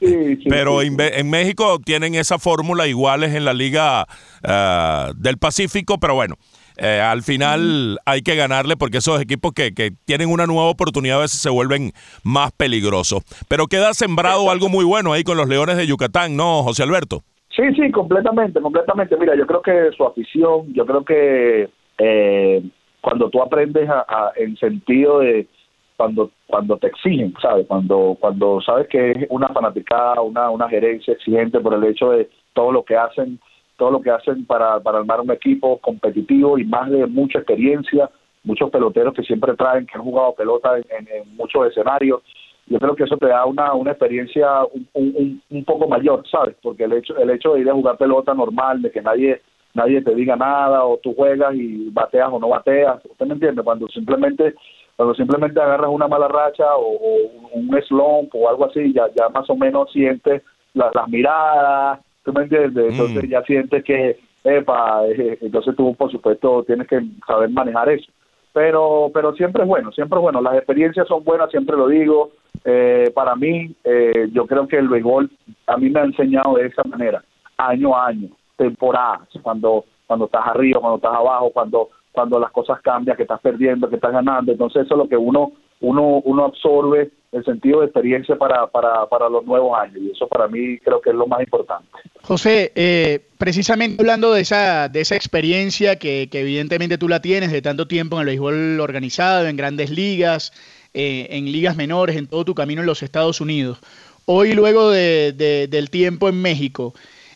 pero 0.48 0.82
en, 0.82 1.30
México 1.30 1.78
tienen 1.78 2.16
esa 2.16 2.40
fórmula 2.40 2.88
iguales 2.88 3.32
en 3.32 3.44
la 3.44 3.54
Liga 3.54 4.04
ah, 4.42 5.12
del 5.14 5.38
Pacífico, 5.38 5.98
pero 6.00 6.16
bueno. 6.16 6.34
Al 6.78 7.22
final 7.22 7.98
hay 8.06 8.22
que 8.22 8.36
ganarle 8.36 8.76
porque 8.76 8.98
esos 8.98 9.20
equipos 9.20 9.52
que, 9.52 9.72
que, 9.74 9.90
tienen 10.04 10.30
una 10.30 10.46
nueva 10.46 10.70
oportunidad 10.70 11.18
a 11.18 11.22
veces 11.22 11.40
se 11.40 11.50
vuelven 11.50 11.92
más 12.22 12.52
peligrosos. 12.52 13.22
Pero 13.48 13.66
queda 13.66 13.94
sembrado 13.94 14.50
algo 14.50 14.68
muy 14.68 14.84
bueno 14.84 15.12
ahí 15.12 15.24
con 15.24 15.36
los 15.36 15.48
Leones 15.48 15.76
de 15.76 15.86
Yucatán, 15.86 16.36
¿no, 16.36 16.62
José 16.62 16.82
Alberto? 16.82 17.22
Sí, 17.58 17.64
sí, 17.74 17.90
completamente, 17.90 18.60
completamente. 18.60 19.16
Mira, 19.16 19.34
yo 19.36 19.44
creo 19.44 19.62
que 19.62 19.90
su 19.96 20.04
afición, 20.06 20.72
yo 20.74 20.86
creo 20.86 21.04
que 21.04 21.68
eh, 21.98 22.62
cuando 23.00 23.28
tú 23.30 23.42
aprendes 23.42 23.88
a, 23.90 24.32
en 24.36 24.56
sentido 24.56 25.20
de 25.20 25.46
cuando 25.96 26.30
cuando 26.46 26.76
te 26.76 26.86
exigen, 26.86 27.34
¿sabes? 27.42 27.66
Cuando 27.66 28.16
cuando 28.20 28.60
sabes 28.60 28.86
que 28.86 29.10
es 29.10 29.26
una 29.30 29.48
fanaticada, 29.48 30.20
una 30.20 30.50
una 30.50 30.68
gerencia 30.68 31.14
exigente 31.14 31.58
por 31.58 31.74
el 31.74 31.82
hecho 31.82 32.10
de 32.10 32.30
todo 32.52 32.70
lo 32.70 32.84
que 32.84 32.96
hacen, 32.96 33.40
todo 33.78 33.92
lo 33.92 34.02
que 34.02 34.10
hacen 34.10 34.44
para 34.44 34.80
para 34.80 34.98
armar 34.98 35.20
un 35.20 35.30
equipo 35.30 35.78
competitivo 35.78 36.58
y 36.58 36.64
más 36.64 36.90
de 36.90 37.06
mucha 37.06 37.38
experiencia, 37.38 38.10
muchos 38.44 38.70
peloteros 38.70 39.14
que 39.14 39.22
siempre 39.22 39.54
traen, 39.54 39.86
que 39.86 39.96
han 39.96 40.04
jugado 40.04 40.34
pelota 40.34 40.76
en, 40.76 41.36
muchos 41.36 41.68
escenarios. 41.68 42.20
Yo 42.66 42.78
creo 42.78 42.94
que 42.94 43.04
eso 43.04 43.16
te 43.16 43.28
da 43.28 43.46
una, 43.46 43.72
una 43.72 43.92
experiencia 43.92 44.62
un, 44.64 45.40
un, 45.48 45.64
poco 45.64 45.88
mayor, 45.88 46.22
¿sabes? 46.28 46.54
Porque 46.62 46.84
el 46.84 46.92
hecho, 46.92 47.16
el 47.16 47.30
hecho 47.30 47.54
de 47.54 47.60
ir 47.60 47.70
a 47.70 47.72
jugar 47.72 47.96
pelota 47.96 48.34
normal, 48.34 48.82
de 48.82 48.90
que 48.90 49.00
nadie 49.00 49.40
nadie 49.74 50.02
te 50.02 50.14
diga 50.14 50.34
nada 50.36 50.84
o 50.84 50.98
tú 50.98 51.14
juegas 51.14 51.54
y 51.54 51.88
bateas 51.90 52.28
o 52.32 52.38
no 52.38 52.48
bateas, 52.48 53.02
¿usted 53.04 53.26
me 53.26 53.34
entiende? 53.34 53.62
Cuando 53.62 53.88
simplemente 53.88 54.54
cuando 54.96 55.14
simplemente 55.14 55.60
agarras 55.60 55.90
una 55.90 56.08
mala 56.08 56.26
racha 56.26 56.76
o, 56.76 56.98
un 57.52 57.80
slump 57.86 58.34
o 58.34 58.48
algo 58.48 58.66
así, 58.66 58.92
ya 58.92 59.06
ya 59.16 59.28
más 59.28 59.48
o 59.48 59.56
menos 59.56 59.90
sientes 59.92 60.42
las 60.74 61.08
miradas, 61.08 62.00
¿tú 62.28 62.34
me 62.34 62.42
entiendes? 62.42 62.92
Entonces 62.92 63.24
mm. 63.24 63.26
ya 63.26 63.42
sientes 63.42 63.82
que, 63.84 64.18
epa, 64.44 65.06
eh, 65.06 65.38
entonces 65.40 65.74
tú 65.74 65.94
por 65.94 66.12
supuesto 66.12 66.62
tienes 66.64 66.86
que 66.86 67.00
saber 67.26 67.48
manejar 67.48 67.88
eso. 67.88 68.10
Pero, 68.52 69.10
pero 69.14 69.34
siempre 69.34 69.62
es 69.62 69.68
bueno, 69.68 69.92
siempre 69.92 70.18
es 70.18 70.22
bueno. 70.22 70.42
Las 70.42 70.56
experiencias 70.56 71.08
son 71.08 71.24
buenas, 71.24 71.50
siempre 71.50 71.76
lo 71.76 71.88
digo. 71.88 72.32
Eh, 72.64 73.10
para 73.14 73.34
mí, 73.34 73.74
eh, 73.84 74.28
yo 74.32 74.46
creo 74.46 74.68
que 74.68 74.76
el 74.76 74.88
béisbol 74.88 75.30
a 75.66 75.76
mí 75.78 75.88
me 75.88 76.00
ha 76.00 76.04
enseñado 76.04 76.56
de 76.56 76.66
esa 76.66 76.82
manera, 76.84 77.22
año 77.56 77.96
a 77.96 78.08
año, 78.08 78.28
temporadas, 78.56 79.28
cuando, 79.42 79.84
cuando 80.06 80.26
estás 80.26 80.46
arriba, 80.48 80.80
cuando 80.80 80.96
estás 80.96 81.14
abajo, 81.14 81.50
cuando, 81.50 81.88
cuando 82.12 82.38
las 82.38 82.50
cosas 82.50 82.80
cambian, 82.82 83.16
que 83.16 83.22
estás 83.22 83.40
perdiendo, 83.40 83.88
que 83.88 83.96
estás 83.96 84.12
ganando. 84.12 84.52
Entonces 84.52 84.84
eso 84.84 84.94
es 84.94 84.98
lo 84.98 85.08
que 85.08 85.16
uno, 85.16 85.52
uno, 85.80 86.20
uno 86.24 86.44
absorbe 86.44 87.10
el 87.30 87.44
sentido 87.44 87.80
de 87.80 87.86
experiencia 87.86 88.36
para, 88.36 88.66
para, 88.68 89.06
para 89.06 89.28
los 89.28 89.44
nuevos 89.44 89.78
años 89.78 89.98
y 90.00 90.10
eso 90.10 90.26
para 90.26 90.48
mí 90.48 90.78
creo 90.78 91.00
que 91.00 91.10
es 91.10 91.16
lo 91.16 91.26
más 91.26 91.40
importante. 91.40 91.88
José, 92.22 92.72
eh, 92.74 93.20
precisamente 93.36 94.00
hablando 94.00 94.32
de 94.32 94.40
esa, 94.40 94.88
de 94.88 95.00
esa 95.00 95.14
experiencia 95.14 95.96
que, 95.96 96.28
evidentemente 96.32 96.98
tú 96.98 97.08
la 97.08 97.20
tienes 97.20 97.52
de 97.52 97.62
tanto 97.62 97.86
tiempo 97.86 98.16
en 98.16 98.22
el 98.22 98.26
béisbol 98.26 98.80
organizado, 98.80 99.46
en 99.46 99.56
grandes 99.56 99.90
ligas, 99.90 100.52
eh, 100.94 101.28
en 101.30 101.52
ligas 101.52 101.76
menores, 101.76 102.16
en 102.16 102.26
todo 102.26 102.44
tu 102.44 102.54
camino 102.54 102.80
en 102.80 102.86
los 102.86 103.02
Estados 103.02 103.40
Unidos, 103.40 103.78
hoy 104.24 104.52
luego 104.52 104.90
de, 104.90 105.66
del 105.70 105.90
tiempo 105.90 106.28
en 106.28 106.40
México, 106.40 106.94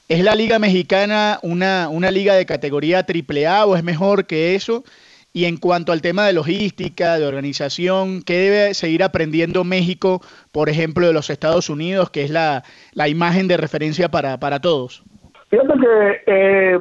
¿es 0.09 0.25
la 0.25 0.35
liga 0.35 0.59
mexicana 0.59 1.39
una, 1.43 1.89
una 1.91 2.11
liga 2.11 2.35
de 2.35 2.47
categoría 2.47 3.07
AAA 3.07 3.67
o 3.67 3.77
es 3.77 3.85
mejor 3.85 4.27
que 4.27 4.55
eso? 4.55 4.85
Y 5.35 5.47
en 5.47 5.57
cuanto 5.57 5.93
al 5.93 6.03
tema 6.03 6.27
de 6.27 6.35
logística, 6.35 7.19
de 7.19 7.27
organización, 7.27 8.23
¿qué 8.23 8.35
debe 8.35 8.75
seguir 8.75 9.03
aprendiendo 9.03 9.65
México, 9.65 10.21
por 10.53 10.69
ejemplo, 10.69 11.07
de 11.07 11.15
los 11.15 11.31
Estados 11.31 11.71
Unidos, 11.71 12.11
que 12.11 12.23
es 12.25 12.31
la, 12.31 12.65
la 12.93 13.09
imagen 13.09 13.49
de 13.49 13.57
referencia 13.57 14.11
para, 14.11 14.39
para 14.39 14.61
todos? 14.61 15.03
Fíjate 15.49 15.73
que 15.81 16.23
eh, 16.27 16.79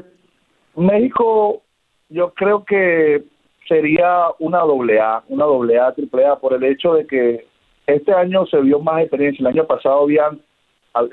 México 0.76 1.62
yo 2.10 2.34
creo 2.34 2.66
que 2.66 3.24
sería 3.70 4.26
una 4.40 4.60
doble 4.60 5.00
A, 5.00 5.24
una 5.30 5.46
doble 5.46 5.80
A, 5.80 5.94
triple 5.94 6.26
A, 6.26 6.36
por 6.36 6.54
el 6.54 6.64
hecho 6.64 6.94
de 6.94 7.08
que 7.08 7.46
este 7.88 8.14
año 8.14 8.46
se 8.48 8.60
vio 8.60 8.80
más 8.80 9.02
experiencia. 9.02 9.42
El 9.42 9.56
año 9.56 9.66
pasado 9.66 10.04
habían, 10.04 10.42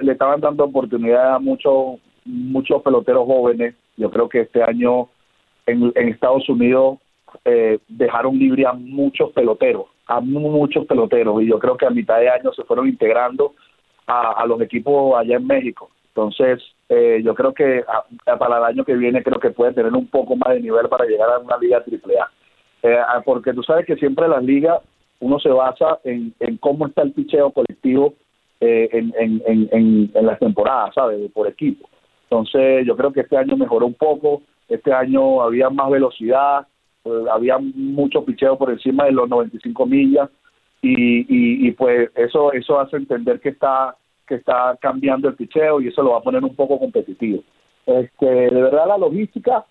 le 0.00 0.12
estaban 0.12 0.40
dando 0.40 0.64
oportunidad 0.64 1.37
a 1.37 1.38
muchos 1.38 2.00
muchos 2.25 2.83
peloteros 2.83 3.26
jóvenes. 3.26 3.75
Yo 3.97 4.11
creo 4.11 4.28
que 4.28 4.40
este 4.40 4.62
año 4.62 5.09
en, 5.66 5.92
en 5.95 6.09
Estados 6.09 6.49
Unidos 6.49 6.99
eh, 7.45 7.78
dejaron 7.88 8.38
libre 8.38 8.66
a 8.66 8.73
muchos 8.73 9.33
peloteros, 9.33 9.87
a 10.07 10.21
muchos 10.21 10.87
peloteros, 10.87 11.42
y 11.42 11.47
yo 11.47 11.59
creo 11.59 11.76
que 11.76 11.87
a 11.87 11.90
mitad 11.90 12.18
de 12.18 12.28
año 12.28 12.52
se 12.52 12.64
fueron 12.64 12.88
integrando 12.88 13.54
a, 14.07 14.47
los 14.47 14.61
equipos 14.62 15.18
allá 15.18 15.37
en 15.37 15.47
México. 15.47 15.90
Entonces, 16.09 16.62
eh, 16.88 17.21
yo 17.23 17.35
creo 17.35 17.52
que 17.52 17.85
para 18.25 18.59
el 18.59 18.64
año 18.64 18.85
que 18.85 18.95
viene 18.95 19.23
creo 19.23 19.38
que 19.38 19.50
pueden 19.50 19.75
tener 19.75 19.92
un 19.92 20.07
poco 20.07 20.35
más 20.35 20.54
de 20.54 20.61
nivel 20.61 20.88
para 20.88 21.04
llegar 21.04 21.30
a 21.30 21.38
una 21.38 21.59
liga 21.59 21.78
AAA. 21.78 22.30
Eh, 22.83 22.99
porque 23.25 23.52
tú 23.52 23.62
sabes 23.62 23.85
que 23.85 23.97
siempre 23.97 24.26
las 24.26 24.42
ligas 24.42 24.80
uno 25.21 25.38
se 25.40 25.49
basa 25.49 25.99
en, 26.04 26.35
cómo 26.61 26.87
está 26.87 27.02
el 27.02 27.12
picheo 27.12 27.50
colectivo 27.50 28.14
eh, 28.61 28.88
en, 28.92 29.12
en, 29.18 29.42
en, 29.47 30.11
en, 30.14 30.26
las 30.26 30.38
temporadas, 30.38 30.95
¿sabes? 30.95 31.30
Por 31.33 31.49
equipo. 31.49 31.88
Entonces, 32.25 32.87
yo 32.87 32.97
creo 32.97 33.12
que 33.12 33.21
este 33.21 33.37
año 33.37 33.57
mejoró 33.57 33.87
un 33.87 33.95
poco, 33.95 34.42
este 34.68 34.92
año 34.92 35.42
había 35.42 35.71
más 35.71 35.90
velocidad, 35.90 36.66
pues, 37.02 37.26
había 37.28 37.59
mucho 37.59 38.25
picheo 38.25 38.57
por 38.59 38.71
encima 38.71 39.05
de 39.05 39.12
los 39.12 39.28
95 39.28 39.87
millas 39.87 40.31
y, 40.81 41.67
y, 41.67 41.73
pues 41.73 42.11
eso 42.14 42.52
eso 42.52 42.78
hace 42.78 42.97
entender 42.97 43.40
que 43.40 43.49
está 43.49 43.97
que 44.26 44.37
está 44.37 44.76
cambiando 44.81 45.28
el 45.28 45.35
picheo 45.35 45.81
y 45.81 45.88
eso 45.88 46.02
lo 46.02 46.11
va 46.11 46.19
a 46.19 46.23
poner 46.23 46.45
un 46.45 46.55
poco 46.55 46.78
competitivo. 46.78 47.43
Este, 47.87 48.26
de 48.26 48.62
verdad 48.62 48.87
la 48.87 48.99
logística, 48.99 49.64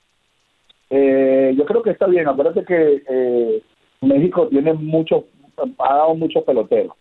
eh, 0.90 1.54
yo 1.56 1.66
creo 1.66 1.82
que 1.84 1.92
está 1.92 2.08
bien. 2.08 2.28
Acuérdate 2.28 2.66
que 2.66 3.04
eh, 3.08 3.64
México 4.02 4.48
tiene 4.48 4.74
muchos, 4.74 5.24
ha 5.78 5.94
dado 5.94 6.16
muchos 6.16 6.44
peloteros 6.44 6.94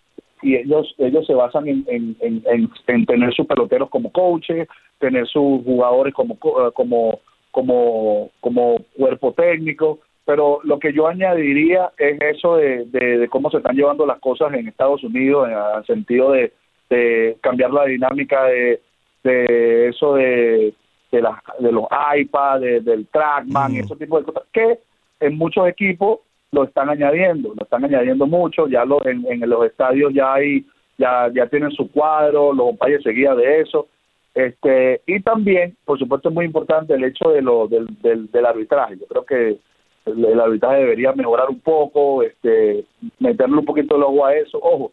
y 0.43 0.55
ellos 0.55 0.95
ellos 0.99 1.27
se 1.27 1.35
basan 1.35 1.67
en, 1.67 1.85
en, 1.89 2.17
en, 2.21 2.71
en, 2.87 3.07
tener 3.07 3.35
sus 3.35 3.47
peloteros 3.47 3.89
como 3.91 4.13
coaches, 4.13 4.69
tener 4.99 5.27
sus 5.27 5.65
jugadores 5.65 6.15
como 6.15 6.35
eh, 6.35 6.71
como 6.75 7.21
como 7.51 8.31
como 8.41 8.77
cuerpo 8.97 9.33
técnico 9.33 10.01
pero 10.27 10.59
lo 10.65 10.81
que 10.81 10.93
yo 10.93 11.07
añadiría 11.07 11.93
es 11.97 12.21
eso 12.21 12.57
de, 12.57 12.85
de, 12.87 13.29
cómo 13.29 13.49
se 13.49 13.59
están 13.59 13.77
llevando 13.77 14.05
las 14.05 14.19
cosas 14.19 14.53
en 14.53 14.67
Estados 14.67 15.03
Unidos, 15.05 15.49
en 15.49 15.55
el 15.55 15.87
sentido 15.87 16.33
de, 16.33 16.53
de 16.91 17.37
cambiar 17.41 17.71
la 17.73 17.85
dinámica 17.85 18.45
de, 18.47 18.81
de 19.23 19.89
eso 19.89 20.15
de, 20.15 20.75
de, 21.13 21.25
de 21.61 21.73
los 21.73 21.85
iPads, 22.17 22.85
del 22.85 23.07
Trackman, 23.07 23.73
y 23.73 23.79
mm. 23.79 23.85
ese 23.85 23.97
tipo 23.97 24.19
de 24.19 24.25
cosas, 24.25 24.43
que 24.53 24.81
en 25.21 25.39
muchos 25.39 25.69
equipos 25.69 26.19
lo 26.51 26.65
están 26.65 26.91
añadiendo, 26.91 27.55
lo 27.57 27.63
están 27.63 27.85
añadiendo 27.85 28.27
mucho, 28.27 28.67
ya 28.67 28.85
lo, 28.85 29.07
en, 29.07 29.25
en 29.31 29.49
los 29.49 29.65
estadios 29.65 30.13
ya 30.13 30.35
hay, 30.35 30.67
ya, 30.99 31.31
ya 31.33 31.47
tienen 31.47 31.71
su 31.71 31.89
cuadro, 31.93 32.53
los 32.53 32.71
umpires 32.71 33.05
seguían 33.05 33.37
de 33.37 33.61
eso, 33.61 33.87
este 34.35 35.03
y 35.07 35.21
también, 35.21 35.77
por 35.85 36.01
supuesto, 36.01 36.31
es 36.31 36.35
muy 36.35 36.47
importante 36.47 36.95
el 36.95 37.05
hecho 37.05 37.31
de 37.31 37.43
lo 37.43 37.69
del, 37.69 37.87
del, 38.03 38.31
del 38.31 38.45
arbitraje. 38.45 38.99
Yo 38.99 39.07
creo 39.07 39.25
que 39.25 39.59
el, 40.07 40.41
arbitraje 40.41 40.79
debería 40.79 41.13
mejorar 41.13 41.49
un 41.51 41.61
poco, 41.61 42.23
este, 42.23 42.85
meterle 43.19 43.59
un 43.59 43.65
poquito 43.65 43.97
el 43.97 44.05
ojo 44.05 44.25
a 44.25 44.35
eso. 44.35 44.59
Ojo, 44.63 44.93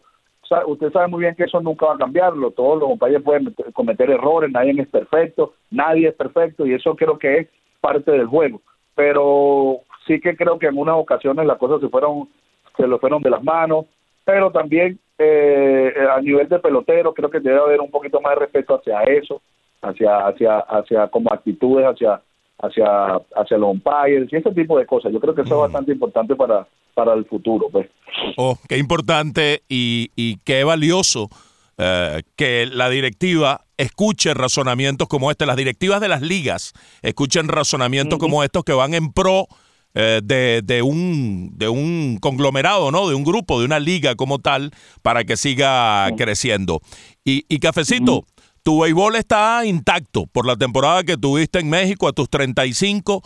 usted 0.66 0.92
sabe 0.92 1.08
muy 1.08 1.20
bien 1.20 1.34
que 1.34 1.44
eso 1.44 1.60
nunca 1.60 1.86
va 1.86 1.94
a 1.94 1.98
cambiarlo, 1.98 2.50
todos 2.50 2.80
los 2.80 2.88
compañeros 2.90 3.22
pueden 3.22 3.54
cometer 3.72 4.10
errores, 4.10 4.50
nadie 4.50 4.74
es 4.80 4.88
perfecto, 4.88 5.54
nadie 5.70 6.08
es 6.08 6.14
perfecto 6.14 6.66
y 6.66 6.74
eso 6.74 6.94
creo 6.96 7.18
que 7.18 7.38
es 7.38 7.48
parte 7.80 8.10
del 8.10 8.26
juego. 8.26 8.60
Pero 8.94 9.80
sí 10.06 10.20
que 10.20 10.36
creo 10.36 10.58
que 10.58 10.66
en 10.66 10.78
unas 10.78 10.96
ocasiones 10.96 11.46
las 11.46 11.58
cosas 11.58 11.80
se 11.80 11.88
fueron, 11.88 12.28
se 12.76 12.86
lo 12.86 12.98
fueron 12.98 13.22
de 13.22 13.30
las 13.30 13.42
manos, 13.42 13.86
pero 14.24 14.50
también 14.50 14.98
eh, 15.18 15.92
a 16.10 16.20
nivel 16.20 16.48
de 16.48 16.58
pelotero 16.58 17.14
creo 17.14 17.30
que 17.30 17.40
debe 17.40 17.60
haber 17.60 17.80
un 17.80 17.90
poquito 17.90 18.20
más 18.20 18.34
de 18.34 18.40
respeto 18.40 18.74
hacia 18.74 19.02
eso, 19.04 19.40
hacia, 19.82 20.26
hacia, 20.26 20.58
hacia 20.58 21.06
como 21.08 21.32
actitudes, 21.32 21.86
hacia 21.86 22.20
hacia, 22.58 23.20
hacia 23.36 23.58
los 23.58 23.70
umpires 23.70 24.32
y 24.32 24.36
ese 24.36 24.52
tipo 24.52 24.78
de 24.78 24.86
cosas. 24.86 25.12
Yo 25.12 25.20
creo 25.20 25.34
que 25.34 25.42
eso 25.42 25.54
es 25.54 25.60
bastante 25.72 25.92
importante 25.92 26.36
para, 26.36 26.66
para 26.94 27.14
el 27.14 27.24
futuro. 27.26 27.68
Pues. 27.70 27.88
Oh, 28.36 28.58
qué 28.68 28.78
importante 28.78 29.62
y, 29.68 30.10
y 30.16 30.36
qué 30.44 30.64
valioso 30.64 31.28
eh, 31.76 32.22
que 32.36 32.66
la 32.66 32.88
directiva 32.88 33.62
escuche 33.76 34.32
razonamientos 34.34 35.08
como 35.08 35.30
este, 35.30 35.46
las 35.46 35.56
directivas 35.56 36.00
de 36.00 36.06
las 36.06 36.22
ligas 36.22 36.72
escuchen 37.02 37.48
razonamientos 37.48 38.20
como 38.20 38.44
estos 38.44 38.62
que 38.62 38.72
van 38.72 38.94
en 38.94 39.12
pro 39.12 39.48
eh, 39.94 40.20
de, 40.22 40.62
de, 40.64 40.82
un, 40.82 41.50
de 41.56 41.68
un 41.68 42.18
conglomerado, 42.20 42.90
¿no? 42.90 43.08
De 43.08 43.14
un 43.14 43.24
grupo, 43.24 43.60
de 43.60 43.66
una 43.66 43.78
liga 43.78 44.16
como 44.16 44.40
tal, 44.40 44.72
para 45.02 45.24
que 45.24 45.36
siga 45.36 46.08
creciendo. 46.16 46.80
Y, 47.24 47.44
y 47.48 47.58
Cafecito, 47.58 48.24
tu 48.64 48.80
béisbol 48.80 49.14
está 49.16 49.64
intacto 49.66 50.26
por 50.26 50.46
la 50.46 50.56
temporada 50.56 51.04
que 51.04 51.18
tuviste 51.18 51.60
en 51.60 51.68
México 51.68 52.08
a 52.08 52.12
tus 52.12 52.30
35 52.30 53.22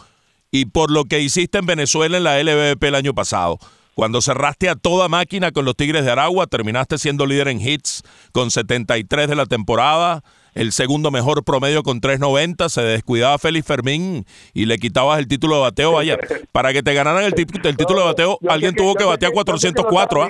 y 0.51 0.67
por 0.67 0.91
lo 0.91 1.05
que 1.05 1.21
hiciste 1.21 1.59
en 1.59 1.67
Venezuela 1.67 2.17
en 2.17 2.25
la 2.25 2.43
LVP 2.43 2.89
el 2.89 2.95
año 2.97 3.15
pasado. 3.15 3.59
Cuando 3.95 4.21
cerraste 4.21 4.69
a 4.69 4.75
toda 4.75 5.09
máquina 5.09 5.53
con 5.53 5.65
los 5.65 5.77
Tigres 5.77 6.05
de 6.05 6.11
Aragua, 6.11 6.49
terminaste 6.49 6.99
siendo 6.99 7.25
líder 7.25 7.49
en 7.49 7.61
hits 7.61 8.03
con 8.33 8.51
73 8.51 9.29
de 9.29 9.37
la 9.37 9.47
temporada, 9.47 10.23
el 10.55 10.73
segundo 10.73 11.13
mejor 11.13 11.45
promedio 11.45 11.85
con 11.85 12.01
3.90, 12.01 12.69
se 12.69 12.83
descuidaba 12.83 13.39
Félix 13.39 13.67
Fermín 13.67 14.27
y 14.55 14.67
le 14.67 14.79
quitabas 14.79 15.21
el 15.21 15.29
título 15.29 15.57
de 15.57 15.63
bateo. 15.63 15.93
Vaya, 15.93 16.19
para 16.51 16.73
que 16.73 16.83
te 16.83 16.95
ganaran 16.95 17.23
el, 17.23 17.35
el 17.37 17.77
título 17.77 18.01
de 18.01 18.07
bateo, 18.07 18.39
alguien 18.49 18.75
tuvo 18.75 18.97
que 18.97 19.05
batear 19.05 19.31
404. 19.31 20.29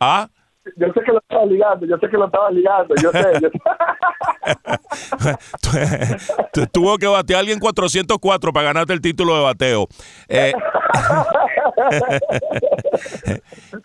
¿ah? 0.00 0.28
Yo 0.76 0.92
sé 0.92 1.00
que 1.04 1.12
lo 1.12 1.18
estaba 1.18 1.44
ligando, 1.46 1.86
yo 1.86 1.96
sé 1.96 2.08
que 2.08 2.18
lo 2.18 2.26
estaba 2.26 2.50
ligando, 2.50 2.94
yo 3.02 3.10
sé. 3.10 3.32
Tuvo 6.72 6.98
que 6.98 7.06
batear 7.06 7.40
alguien 7.40 7.58
404 7.58 8.52
para 8.52 8.66
ganarte 8.66 8.92
el 8.92 9.00
título 9.00 9.34
de 9.36 9.42
bateo. 9.42 9.88
Eh, 10.28 10.52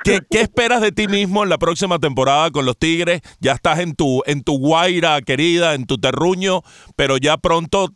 ¿Qué, 0.03 0.19
esperas 0.31 0.81
de 0.81 0.91
ti 0.91 1.07
mismo 1.07 1.43
en 1.43 1.49
la 1.49 1.57
próxima 1.57 1.97
temporada 1.97 2.51
con 2.51 2.65
los 2.65 2.77
Tigres? 2.77 3.21
Ya 3.39 3.53
estás 3.53 3.79
en 3.79 3.95
tu, 3.95 4.21
en 4.25 4.43
tu 4.43 4.59
Guaira 4.59 5.21
querida, 5.21 5.75
en 5.75 5.85
tu 5.85 5.97
terruño, 5.97 6.59
pero 6.97 7.15
ya 7.17 7.37
pronto, 7.37 7.87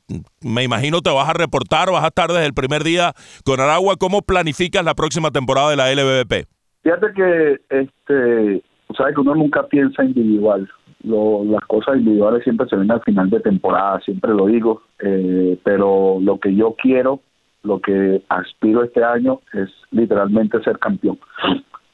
me 0.41 0.63
imagino, 0.63 1.01
te 1.01 1.09
vas 1.09 1.27
a 1.27 1.33
reportar, 1.33 1.91
vas 1.91 2.05
a 2.05 2.07
estar 2.07 2.31
desde 2.31 2.45
el 2.45 2.53
primer 2.53 2.85
día 2.85 3.11
con 3.43 3.59
Aragua. 3.59 3.97
¿Cómo 3.97 4.21
planificas 4.21 4.85
la 4.85 4.95
próxima 4.95 5.31
temporada 5.31 5.69
de 5.69 5.75
la 5.75 5.93
LBBP? 5.93 6.47
Fíjate 6.81 7.07
que, 7.13 7.59
este, 7.69 8.63
sabes 8.95 9.15
que 9.15 9.21
uno 9.21 9.35
nunca 9.35 9.63
piensa 9.67 10.03
individual. 10.03 10.69
las 11.03 11.65
cosas 11.67 11.97
individuales 11.97 12.43
siempre 12.43 12.67
se 12.67 12.75
ven 12.75 12.91
al 12.91 13.01
final 13.01 13.29
de 13.29 13.39
temporada, 13.39 13.99
siempre 14.01 14.33
lo 14.33 14.47
digo, 14.47 14.81
eh, 14.99 15.57
pero 15.63 16.17
lo 16.21 16.39
que 16.39 16.55
yo 16.55 16.75
quiero 16.77 17.21
lo 17.63 17.79
que 17.79 18.21
aspiro 18.29 18.83
este 18.83 19.03
año 19.03 19.41
es 19.53 19.69
literalmente 19.91 20.61
ser 20.63 20.79
campeón. 20.79 21.19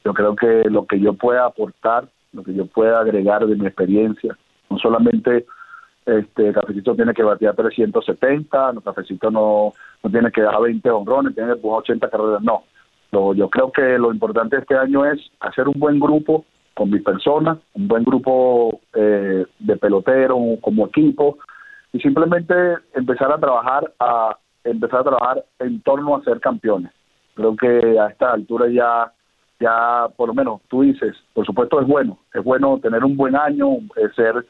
Yo 0.04 0.14
creo 0.14 0.36
que 0.36 0.62
lo 0.70 0.86
que 0.86 1.00
yo 1.00 1.14
pueda 1.14 1.46
aportar, 1.46 2.08
lo 2.32 2.44
que 2.44 2.54
yo 2.54 2.66
pueda 2.66 3.00
agregar 3.00 3.44
de 3.44 3.56
mi 3.56 3.66
experiencia, 3.66 4.36
no 4.70 4.78
solamente 4.78 5.46
este 6.04 6.52
Cafecito 6.52 6.94
tiene 6.94 7.12
que 7.12 7.24
batear 7.24 7.56
370, 7.56 8.72
no 8.72 8.80
Cafecito 8.80 9.30
no, 9.30 9.72
no 10.04 10.10
tiene 10.10 10.30
que 10.30 10.42
dar 10.42 10.60
20 10.60 10.88
honrones, 10.90 11.34
tiene 11.34 11.48
que 11.48 11.56
empujar 11.56 11.80
80 11.80 12.10
carreras, 12.10 12.42
no. 12.42 12.62
yo 13.34 13.50
creo 13.50 13.72
que 13.72 13.98
lo 13.98 14.12
importante 14.12 14.58
este 14.58 14.76
año 14.76 15.04
es 15.04 15.18
hacer 15.40 15.66
un 15.66 15.80
buen 15.80 15.98
grupo 15.98 16.44
con 16.76 16.90
mi 16.90 17.00
persona, 17.00 17.58
un 17.72 17.88
buen 17.88 18.04
grupo 18.04 18.80
eh, 18.94 19.46
de 19.58 19.76
pelotero 19.78 20.36
como 20.60 20.86
equipo 20.86 21.38
y 21.90 22.00
simplemente 22.00 22.54
empezar 22.92 23.32
a 23.32 23.38
trabajar 23.38 23.90
a, 23.98 24.36
empezar 24.62 25.00
a 25.00 25.04
trabajar 25.04 25.44
en 25.58 25.80
torno 25.80 26.14
a 26.14 26.22
ser 26.22 26.38
campeones. 26.38 26.92
Creo 27.34 27.56
que 27.56 27.98
a 27.98 28.08
esta 28.08 28.32
altura 28.32 28.68
ya, 28.68 29.10
ya 29.58 30.06
por 30.18 30.28
lo 30.28 30.34
menos 30.34 30.60
tú 30.68 30.82
dices, 30.82 31.16
por 31.32 31.46
supuesto 31.46 31.80
es 31.80 31.86
bueno, 31.86 32.18
es 32.34 32.44
bueno 32.44 32.78
tener 32.82 33.02
un 33.04 33.16
buen 33.16 33.36
año, 33.36 33.78
ser, 34.14 34.44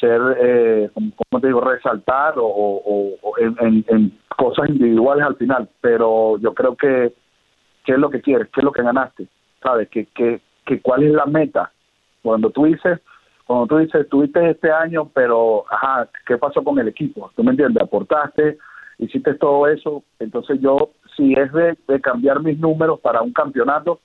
ser, 0.00 0.20
eh, 0.40 0.90
como 0.92 1.40
te 1.40 1.46
digo, 1.46 1.60
resaltar 1.60 2.34
o, 2.36 3.12
en, 3.38 4.18
cosas 4.36 4.68
individuales 4.68 5.24
al 5.24 5.36
final, 5.36 5.68
pero 5.80 6.36
yo 6.38 6.52
creo 6.52 6.74
que 6.74 7.14
qué 7.84 7.92
es 7.92 7.98
lo 7.98 8.10
que 8.10 8.20
quieres, 8.20 8.48
qué 8.52 8.60
es 8.60 8.64
lo 8.64 8.72
que 8.72 8.82
ganaste, 8.82 9.28
sabes, 9.62 9.88
que, 9.88 10.06
que, 10.06 10.40
que 10.64 10.80
cuál 10.80 11.02
es 11.02 11.12
la 11.12 11.26
meta. 11.26 11.72
Cuando 12.22 12.50
tú 12.50 12.64
dices, 12.64 13.00
cuando 13.46 13.66
tú 13.66 13.76
dices, 13.78 14.08
tuviste 14.08 14.50
este 14.50 14.70
año, 14.70 15.10
pero, 15.12 15.64
ajá, 15.70 16.08
¿qué 16.26 16.38
pasó 16.38 16.64
con 16.64 16.78
el 16.78 16.88
equipo? 16.88 17.30
¿Tú 17.36 17.44
me 17.44 17.50
entiendes? 17.50 17.82
Aportaste, 17.82 18.58
hiciste 18.98 19.34
todo 19.34 19.66
eso, 19.66 20.02
entonces 20.18 20.60
yo, 20.60 20.90
si 21.16 21.34
es 21.34 21.52
de, 21.52 22.00
cambiar 22.00 22.42
mis 22.42 22.58
números 22.58 23.00
para 23.00 23.22
un 23.22 23.32
campeonato, 23.32 24.00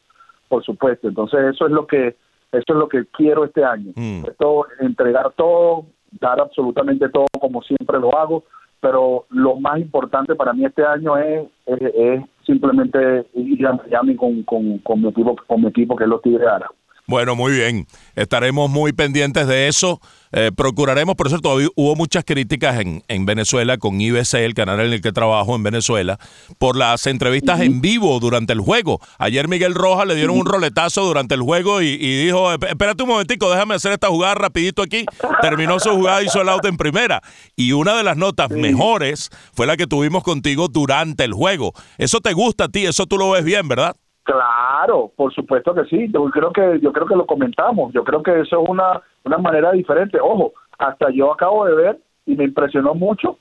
por 0.48 0.64
supuesto, 0.64 1.08
entonces 1.08 1.40
eso 1.54 1.66
es 1.66 1.72
lo 1.72 1.86
que 1.88 2.16
eso 2.52 2.74
es 2.74 2.76
lo 2.76 2.90
que 2.90 3.06
quiero 3.12 3.46
este 3.46 3.64
año, 3.64 3.92
mm. 3.96 4.26
Esto, 4.26 4.66
entregar 4.80 5.32
todo, 5.34 5.86
dar 6.20 6.40
absolutamente 6.42 7.08
todo 7.10 7.28
como 7.40 7.62
siempre 7.62 8.00
lo 8.00 8.18
hago, 8.18 8.44
pero 8.82 9.26
lo 9.30 9.58
más 9.58 9.80
importante 9.80 10.34
para 10.36 10.54
mí 10.54 10.66
este 10.66 10.84
año 10.84 11.16
es, 11.18 11.48
es, 11.68 12.24
simplemente 12.50 13.28
ir 13.36 13.68
a 13.68 13.74
Miami 13.74 14.16
con, 14.16 14.44
con, 14.44 14.80
con, 14.80 15.02
mi 15.02 15.10
equipo, 15.10 15.36
con 15.46 15.62
mi 15.62 15.68
equipo 15.68 15.96
que 15.96 16.06
es 16.06 16.10
los 16.10 16.22
Tigres 16.22 16.48
Árabes. 16.48 16.79
Bueno, 17.10 17.36
muy 17.36 17.54
bien. 17.54 17.88
Estaremos 18.16 18.70
muy 18.70 18.94
pendientes 18.94 19.48
de 19.48 19.68
eso. 19.68 20.00
Eh, 20.32 20.52
procuraremos, 20.56 21.16
por 21.16 21.28
cierto, 21.28 21.58
hubo 21.76 21.96
muchas 21.96 22.24
críticas 22.24 22.80
en, 22.80 23.04
en, 23.08 23.26
Venezuela 23.26 23.80
con 23.80 24.00
IBC, 24.00 24.36
el 24.36 24.54
canal 24.54 24.80
en 24.82 24.94
el 24.94 25.02
que 25.02 25.12
trabajo 25.12 25.56
en 25.56 25.64
Venezuela, 25.64 26.20
por 26.60 26.76
las 26.76 27.08
entrevistas 27.08 27.62
en 27.62 27.82
vivo 27.82 28.20
durante 28.20 28.54
el 28.54 28.60
juego. 28.60 29.02
Ayer 29.18 29.48
Miguel 29.48 29.74
Rojas 29.74 30.06
le 30.06 30.14
dieron 30.14 30.38
un 30.38 30.46
roletazo 30.46 31.04
durante 31.04 31.34
el 31.34 31.42
juego 31.42 31.82
y, 31.82 31.98
dijo, 31.98 32.54
espérate 32.54 33.02
un 33.02 33.10
momentico, 33.10 33.50
déjame 33.50 33.74
hacer 33.74 33.92
esta 33.92 34.10
jugada 34.10 34.36
rapidito 34.36 34.84
aquí. 34.84 35.04
Terminó 35.42 35.80
su 35.80 35.90
jugada 35.90 36.22
y 36.22 36.28
hizo 36.28 36.44
el 36.44 36.50
auto 36.50 36.68
en 36.68 36.78
primera. 36.78 37.24
Y 37.56 37.72
una 37.72 37.98
de 37.98 38.04
las 38.04 38.18
notas 38.18 38.52
mejores 38.52 39.32
fue 39.56 39.66
la 39.66 39.78
que 39.78 39.88
tuvimos 39.88 40.22
contigo 40.22 40.68
durante 40.68 41.24
el 41.24 41.34
juego. 41.34 41.74
Eso 41.98 42.22
te 42.22 42.34
gusta 42.34 42.66
a 42.66 42.70
ti, 42.70 42.86
eso 42.86 43.08
tú 43.08 43.18
lo 43.18 43.32
ves 43.32 43.44
bien, 43.44 43.68
¿verdad? 43.68 43.96
Claro, 44.30 45.12
por 45.16 45.34
supuesto 45.34 45.74
que 45.74 45.86
sí. 45.86 46.08
Yo 46.14 46.30
creo 46.30 46.52
que 46.52 46.80
yo 46.82 46.94
creo 46.94 47.08
que 47.08 47.16
lo 47.16 47.26
comentamos. 47.26 47.92
Yo 47.94 48.04
creo 48.04 48.22
que 48.22 48.42
eso 48.42 48.62
es 48.62 48.70
una 48.70 49.02
una 49.24 49.38
manera 49.40 49.72
diferente. 49.72 50.20
Ojo, 50.22 50.54
hasta 50.78 51.10
yo 51.10 51.34
acabo 51.34 51.66
de 51.66 51.76
ver 51.76 52.00
y 52.28 52.36
me 52.36 52.44
impresionó 52.44 52.94
mucho 52.94 53.38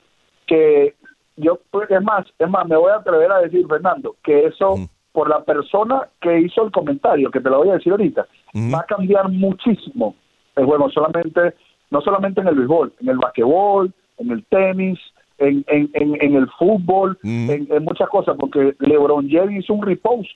que 0.47 0.95
yo 1.37 1.59
es 1.89 2.01
más, 2.01 2.25
es 2.37 2.49
más, 2.49 2.67
me 2.67 2.75
voy 2.75 2.91
a 2.91 2.95
atrever 2.95 3.31
a 3.31 3.39
decir 3.39 3.65
Fernando 3.67 4.15
que 4.23 4.47
eso 4.47 4.75
por 5.11 5.29
la 5.29 5.43
persona 5.43 6.07
que 6.21 6.41
hizo 6.41 6.65
el 6.65 6.71
comentario, 6.71 7.29
que 7.31 7.39
te 7.39 7.49
lo 7.49 7.59
voy 7.59 7.69
a 7.69 7.73
decir 7.73 7.91
ahorita, 7.91 8.25
va 8.73 8.79
a 8.79 8.85
cambiar 8.85 9.29
muchísimo 9.29 10.15
el 10.55 10.65
juego, 10.65 10.89
solamente 10.89 11.53
no 11.91 12.01
solamente 12.01 12.41
en 12.41 12.47
el 12.47 12.55
béisbol, 12.55 12.93
en 12.99 13.09
el 13.09 13.17
basquetbol, 13.17 13.93
en 14.17 14.31
el 14.31 14.43
tenis, 14.45 14.99
en, 15.37 15.63
en, 15.67 15.89
en, 15.93 16.35
el 16.35 16.49
fútbol, 16.57 17.17
en, 17.23 17.67
muchas 17.83 18.09
cosas, 18.09 18.35
porque 18.37 18.75
LeBron 18.79 19.29
James 19.29 19.63
hizo 19.63 19.73
un 19.73 19.83
repost 19.83 20.29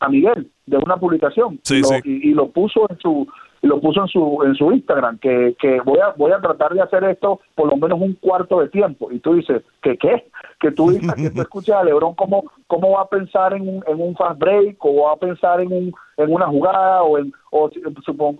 a 0.00 0.08
Miguel 0.08 0.50
de 0.66 0.78
una 0.78 0.96
publicación. 0.96 1.60
Y, 2.04 2.32
lo 2.32 2.50
puso 2.50 2.86
en 2.88 2.98
su 2.98 3.26
lo 3.62 3.78
puso 3.78 4.00
en 4.00 4.08
su 4.08 4.42
en 4.42 4.54
su 4.54 4.72
Instagram 4.72 5.18
que, 5.18 5.54
que 5.60 5.80
voy 5.82 5.98
a 5.98 6.14
voy 6.16 6.32
a 6.32 6.40
tratar 6.40 6.72
de 6.72 6.80
hacer 6.80 7.04
esto 7.04 7.40
por 7.54 7.68
lo 7.68 7.76
menos 7.76 8.00
un 8.00 8.14
cuarto 8.14 8.60
de 8.60 8.68
tiempo. 8.68 9.12
Y 9.12 9.18
tú 9.18 9.34
dices 9.34 9.62
que 9.82 9.98
qué 9.98 10.30
que 10.58 10.70
tú 10.70 10.90
dices 10.90 11.12
que 11.14 11.30
tú 11.30 11.42
escuchas 11.42 11.76
a 11.76 11.84
LeBron 11.84 12.14
cómo 12.14 12.44
cómo 12.66 12.92
va 12.92 13.02
a 13.02 13.08
pensar 13.08 13.52
en 13.52 13.68
un, 13.68 13.84
en 13.86 14.00
un 14.00 14.16
fast 14.16 14.38
break 14.38 14.76
o 14.80 15.04
va 15.04 15.12
a 15.12 15.16
pensar 15.16 15.60
en 15.60 15.72
un 15.72 15.92
en 16.16 16.32
una 16.32 16.46
jugada 16.46 17.02
o 17.02 17.18
en 17.18 17.32
o 17.50 17.70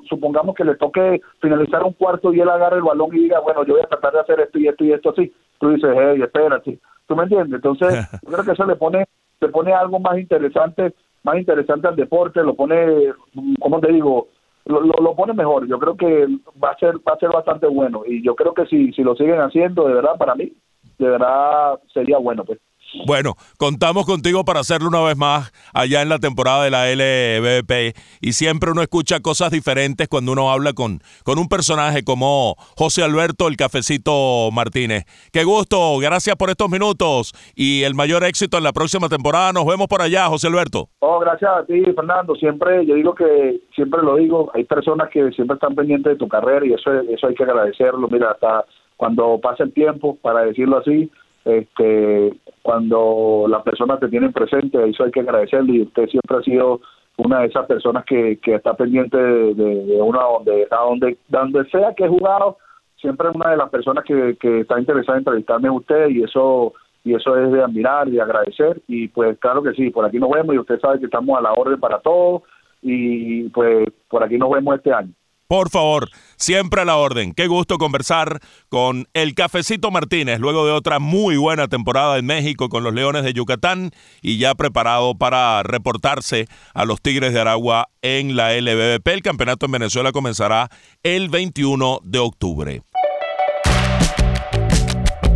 supongamos 0.08 0.54
que 0.54 0.64
le 0.64 0.76
toque 0.76 1.20
finalizar 1.40 1.82
un 1.82 1.92
cuarto 1.92 2.32
y 2.32 2.40
él 2.40 2.48
agarre 2.48 2.76
el 2.76 2.82
balón 2.82 3.14
y 3.14 3.20
diga 3.20 3.40
bueno 3.40 3.64
yo 3.64 3.74
voy 3.74 3.82
a 3.82 3.88
tratar 3.88 4.14
de 4.14 4.20
hacer 4.20 4.40
esto 4.40 4.58
y 4.58 4.68
esto 4.68 4.84
y 4.84 4.92
esto 4.92 5.10
así. 5.10 5.32
Tú 5.58 5.68
dices 5.70 5.90
hey 5.94 6.22
espérate. 6.22 6.78
Tú 7.06 7.16
me 7.16 7.24
entiendes 7.24 7.56
entonces 7.56 8.08
yo 8.22 8.32
creo 8.32 8.44
que 8.44 8.52
eso 8.52 8.64
le 8.64 8.76
pone 8.76 9.06
le 9.40 9.48
pone 9.48 9.72
algo 9.72 9.98
más 9.98 10.18
interesante 10.18 10.94
más 11.30 11.38
interesante 11.38 11.86
al 11.86 11.96
deporte, 11.96 12.42
lo 12.42 12.54
pone, 12.54 13.12
como 13.60 13.80
te 13.80 13.92
digo, 13.92 14.28
lo, 14.66 14.80
lo, 14.80 15.14
pone 15.14 15.32
mejor. 15.32 15.66
Yo 15.66 15.78
creo 15.78 15.96
que 15.96 16.26
va 16.62 16.70
a 16.70 16.78
ser 16.78 16.96
va 16.96 17.14
a 17.14 17.18
ser 17.18 17.30
bastante 17.30 17.66
bueno 17.66 18.02
y 18.06 18.22
yo 18.22 18.34
creo 18.34 18.52
que 18.52 18.66
si 18.66 18.92
si 18.92 19.02
lo 19.02 19.14
siguen 19.14 19.40
haciendo, 19.40 19.86
de 19.86 19.94
verdad 19.94 20.16
para 20.18 20.34
mí, 20.34 20.52
de 20.98 21.08
verdad 21.08 21.78
sería 21.92 22.18
bueno, 22.18 22.44
pues. 22.44 22.58
Bueno, 23.06 23.34
contamos 23.56 24.04
contigo 24.04 24.44
para 24.44 24.60
hacerlo 24.60 24.88
una 24.88 25.00
vez 25.02 25.16
más 25.16 25.52
allá 25.72 26.02
en 26.02 26.08
la 26.08 26.18
temporada 26.18 26.64
de 26.64 26.70
la 26.70 26.90
LBP 26.90 27.96
y 28.20 28.32
siempre 28.32 28.72
uno 28.72 28.82
escucha 28.82 29.20
cosas 29.20 29.52
diferentes 29.52 30.08
cuando 30.08 30.32
uno 30.32 30.50
habla 30.50 30.72
con, 30.72 31.00
con 31.24 31.38
un 31.38 31.48
personaje 31.48 32.02
como 32.02 32.56
José 32.76 33.04
Alberto 33.04 33.46
el 33.46 33.56
Cafecito 33.56 34.50
Martínez. 34.52 35.04
Qué 35.32 35.44
gusto, 35.44 35.98
gracias 35.98 36.34
por 36.36 36.50
estos 36.50 36.68
minutos 36.68 37.32
y 37.54 37.84
el 37.84 37.94
mayor 37.94 38.24
éxito 38.24 38.58
en 38.58 38.64
la 38.64 38.72
próxima 38.72 39.08
temporada. 39.08 39.52
Nos 39.52 39.66
vemos 39.66 39.86
por 39.86 40.02
allá, 40.02 40.26
José 40.26 40.48
Alberto. 40.48 40.88
Oh, 40.98 41.20
gracias 41.20 41.50
a 41.50 41.64
ti, 41.64 41.82
Fernando. 41.94 42.34
Siempre, 42.34 42.84
yo 42.86 42.96
digo 42.96 43.14
que, 43.14 43.60
siempre 43.74 44.02
lo 44.02 44.16
digo, 44.16 44.50
hay 44.54 44.64
personas 44.64 45.10
que 45.10 45.30
siempre 45.30 45.54
están 45.54 45.76
pendientes 45.76 46.12
de 46.12 46.18
tu 46.18 46.28
carrera 46.28 46.66
y 46.66 46.72
eso, 46.72 46.90
eso 47.08 47.28
hay 47.28 47.34
que 47.34 47.44
agradecerlo. 47.44 48.08
Mira, 48.08 48.32
hasta 48.32 48.64
cuando 48.96 49.38
pasa 49.40 49.64
el 49.64 49.72
tiempo, 49.72 50.18
para 50.20 50.42
decirlo 50.42 50.78
así, 50.78 51.10
este, 51.44 52.32
cuando 52.62 53.46
las 53.48 53.62
personas 53.62 54.00
te 54.00 54.08
tienen 54.08 54.32
presente, 54.32 54.88
eso 54.88 55.04
hay 55.04 55.10
que 55.10 55.20
agradecerle 55.20 55.72
y 55.72 55.82
usted 55.82 56.06
siempre 56.08 56.36
ha 56.36 56.42
sido 56.42 56.80
una 57.16 57.40
de 57.40 57.46
esas 57.46 57.66
personas 57.66 58.04
que, 58.04 58.38
que 58.42 58.54
está 58.54 58.74
pendiente 58.74 59.16
de, 59.16 59.54
de, 59.54 60.02
una 60.02 60.22
donde, 60.22 60.66
a 60.70 60.76
donde, 60.76 61.18
donde 61.28 61.64
sea 61.70 61.94
que 61.94 62.04
he 62.04 62.08
jugado, 62.08 62.58
siempre 62.96 63.28
es 63.28 63.34
una 63.34 63.50
de 63.50 63.56
las 63.56 63.70
personas 63.70 64.04
que, 64.04 64.36
que 64.40 64.60
está 64.60 64.78
interesada 64.78 65.18
en 65.18 65.22
entrevistarme 65.22 65.68
a 65.68 65.72
usted 65.72 66.08
y 66.08 66.22
eso 66.22 66.74
y 67.02 67.14
eso 67.14 67.34
es 67.38 67.50
de 67.50 67.62
admirar 67.62 68.08
y 68.08 68.12
de 68.12 68.20
agradecer 68.20 68.82
y 68.86 69.08
pues 69.08 69.38
claro 69.38 69.62
que 69.62 69.72
sí, 69.72 69.90
por 69.90 70.04
aquí 70.04 70.18
nos 70.18 70.30
vemos 70.30 70.54
y 70.54 70.58
usted 70.58 70.78
sabe 70.80 70.98
que 70.98 71.06
estamos 71.06 71.38
a 71.38 71.42
la 71.42 71.52
orden 71.52 71.80
para 71.80 71.98
todo 72.00 72.42
y 72.82 73.48
pues 73.50 73.88
por 74.08 74.22
aquí 74.22 74.36
nos 74.36 74.50
vemos 74.50 74.76
este 74.76 74.92
año. 74.92 75.12
Por 75.50 75.68
favor, 75.68 76.10
siempre 76.36 76.82
a 76.82 76.84
la 76.84 76.94
orden. 76.94 77.34
Qué 77.34 77.48
gusto 77.48 77.76
conversar 77.76 78.38
con 78.68 79.08
el 79.14 79.34
Cafecito 79.34 79.90
Martínez 79.90 80.38
luego 80.38 80.64
de 80.64 80.70
otra 80.70 81.00
muy 81.00 81.36
buena 81.36 81.66
temporada 81.66 82.18
en 82.18 82.26
México 82.26 82.68
con 82.68 82.84
los 82.84 82.94
Leones 82.94 83.24
de 83.24 83.32
Yucatán 83.32 83.90
y 84.22 84.38
ya 84.38 84.54
preparado 84.54 85.16
para 85.16 85.64
reportarse 85.64 86.46
a 86.72 86.84
los 86.84 87.02
Tigres 87.02 87.32
de 87.32 87.40
Aragua 87.40 87.88
en 88.00 88.36
la 88.36 88.52
LBBP. 88.52 89.08
El 89.08 89.22
campeonato 89.22 89.66
en 89.66 89.72
Venezuela 89.72 90.12
comenzará 90.12 90.70
el 91.02 91.28
21 91.30 91.98
de 92.04 92.18
octubre. 92.20 92.82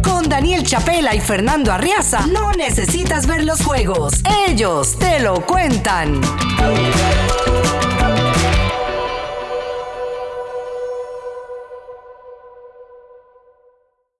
Con 0.00 0.28
Daniel 0.28 0.62
Chapela 0.62 1.16
y 1.16 1.20
Fernando 1.20 1.72
Arriaza 1.72 2.24
no 2.28 2.52
necesitas 2.52 3.26
ver 3.26 3.42
los 3.42 3.64
juegos, 3.64 4.22
ellos 4.46 4.96
te 4.96 5.18
lo 5.18 5.44
cuentan. 5.44 6.20